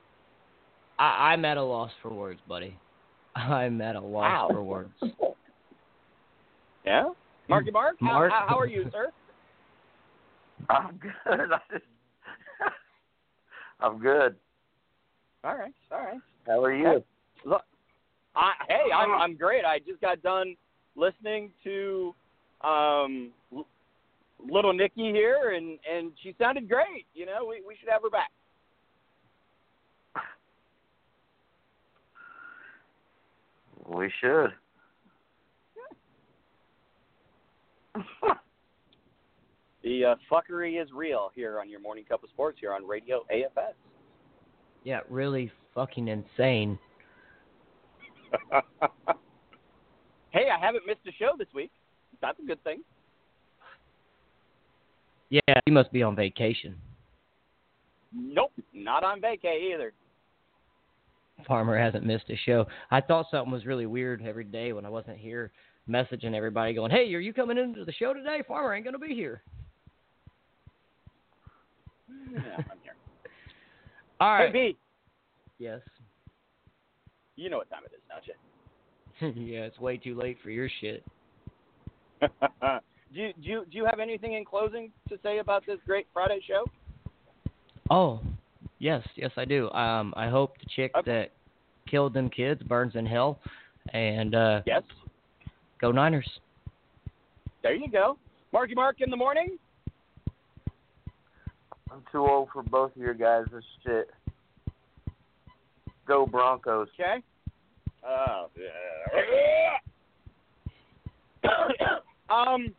[0.99, 2.81] I, I'm at a loss for words, buddy.
[3.37, 4.49] I'm at a loss Wow.
[4.51, 4.95] for words.
[6.85, 7.11] Yeah,
[7.49, 7.95] Marky Mark.
[8.01, 8.33] How, Mark?
[8.33, 9.13] how, how are you, sir?
[10.71, 11.13] I'm good.
[11.73, 11.85] Just,
[13.81, 14.37] I'm good.
[15.45, 16.21] All right, all right.
[16.47, 17.03] How are you?
[17.45, 17.63] Look,
[18.37, 19.65] I, hey, I'm I'm great.
[19.65, 20.55] I just got done
[20.95, 22.15] listening to
[22.63, 23.33] um
[24.49, 27.07] little Nikki here, and and she sounded great.
[27.15, 28.31] You know, we we should have her back.
[33.89, 34.53] We should.
[39.83, 43.25] The uh, fuckery is real here on your morning cup of sports here on Radio
[43.33, 43.75] AFS.
[44.85, 46.79] Yeah, really fucking insane.
[50.31, 51.71] hey, I haven't missed a show this week.
[52.21, 52.83] That's a good thing.
[55.31, 56.77] Yeah, you must be on vacation.
[58.15, 59.93] Nope, not on vacay either.
[61.47, 62.67] Farmer hasn't missed a show.
[62.91, 65.51] I thought something was really weird every day when I wasn't here,
[65.89, 68.43] messaging everybody going, "Hey, are you coming into the show today?
[68.47, 69.43] Farmer ain't gonna be here."
[72.33, 72.95] Yeah, I'm here.
[74.21, 74.53] All right.
[74.53, 74.79] Hey, B,
[75.59, 75.81] Yes.
[77.37, 79.53] you know what time it is, don't you?
[79.53, 81.05] yeah, it's way too late for your shit.
[82.21, 82.29] do
[83.13, 86.41] you, do you do you have anything in closing to say about this great Friday
[86.47, 86.65] show?
[87.91, 88.21] Oh,
[88.79, 89.71] yes, yes, I do.
[89.73, 91.33] Um, I hope the chick that
[91.89, 93.41] killed them kids burns in hell,
[93.93, 94.83] and uh, Yes.
[95.81, 96.29] go Niners.
[97.63, 98.19] There you go.
[98.53, 99.59] Marky Mark in the morning.
[101.93, 104.09] I'm too old for both of your guys' this shit.
[106.09, 106.89] Go Broncos.
[106.99, 107.23] Okay.
[108.07, 108.49] Oh.
[111.45, 111.51] yeah.
[112.31, 112.75] um.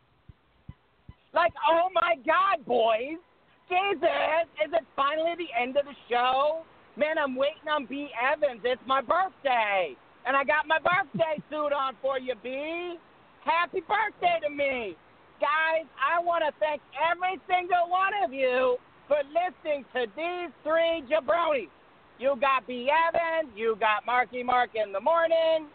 [1.32, 3.18] Like, oh my God, boys!
[3.68, 6.62] Jesus, is it finally the end of the show?
[6.96, 8.60] Man, I'm waiting on B Evans.
[8.62, 9.96] It's my birthday,
[10.26, 12.96] and I got my birthday suit on for you, B.
[13.44, 14.96] Happy birthday to me,
[15.40, 15.86] guys!
[15.98, 18.78] I want to thank every single one of you
[19.08, 21.68] for listening to these three jabronis.
[22.18, 22.88] You got B.
[22.88, 25.66] Evans, you got Marky Mark in the morning,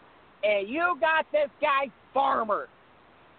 [0.42, 2.68] and you got this guy Farmer.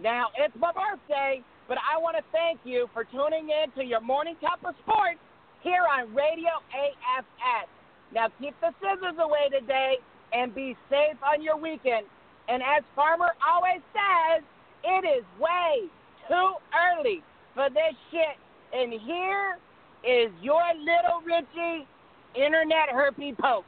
[0.01, 4.01] Now, it's my birthday, but I want to thank you for tuning in to your
[4.01, 5.19] morning cup of sports
[5.61, 7.67] here on Radio AFS.
[8.13, 9.97] Now, keep the scissors away today
[10.33, 12.05] and be safe on your weekend.
[12.47, 14.43] And as Farmer always says,
[14.83, 15.89] it is way
[16.27, 17.23] too early
[17.53, 18.37] for this shit.
[18.73, 19.57] And here
[20.03, 21.87] is your little Richie
[22.35, 23.65] internet herpy poke.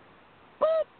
[0.62, 0.93] Boop.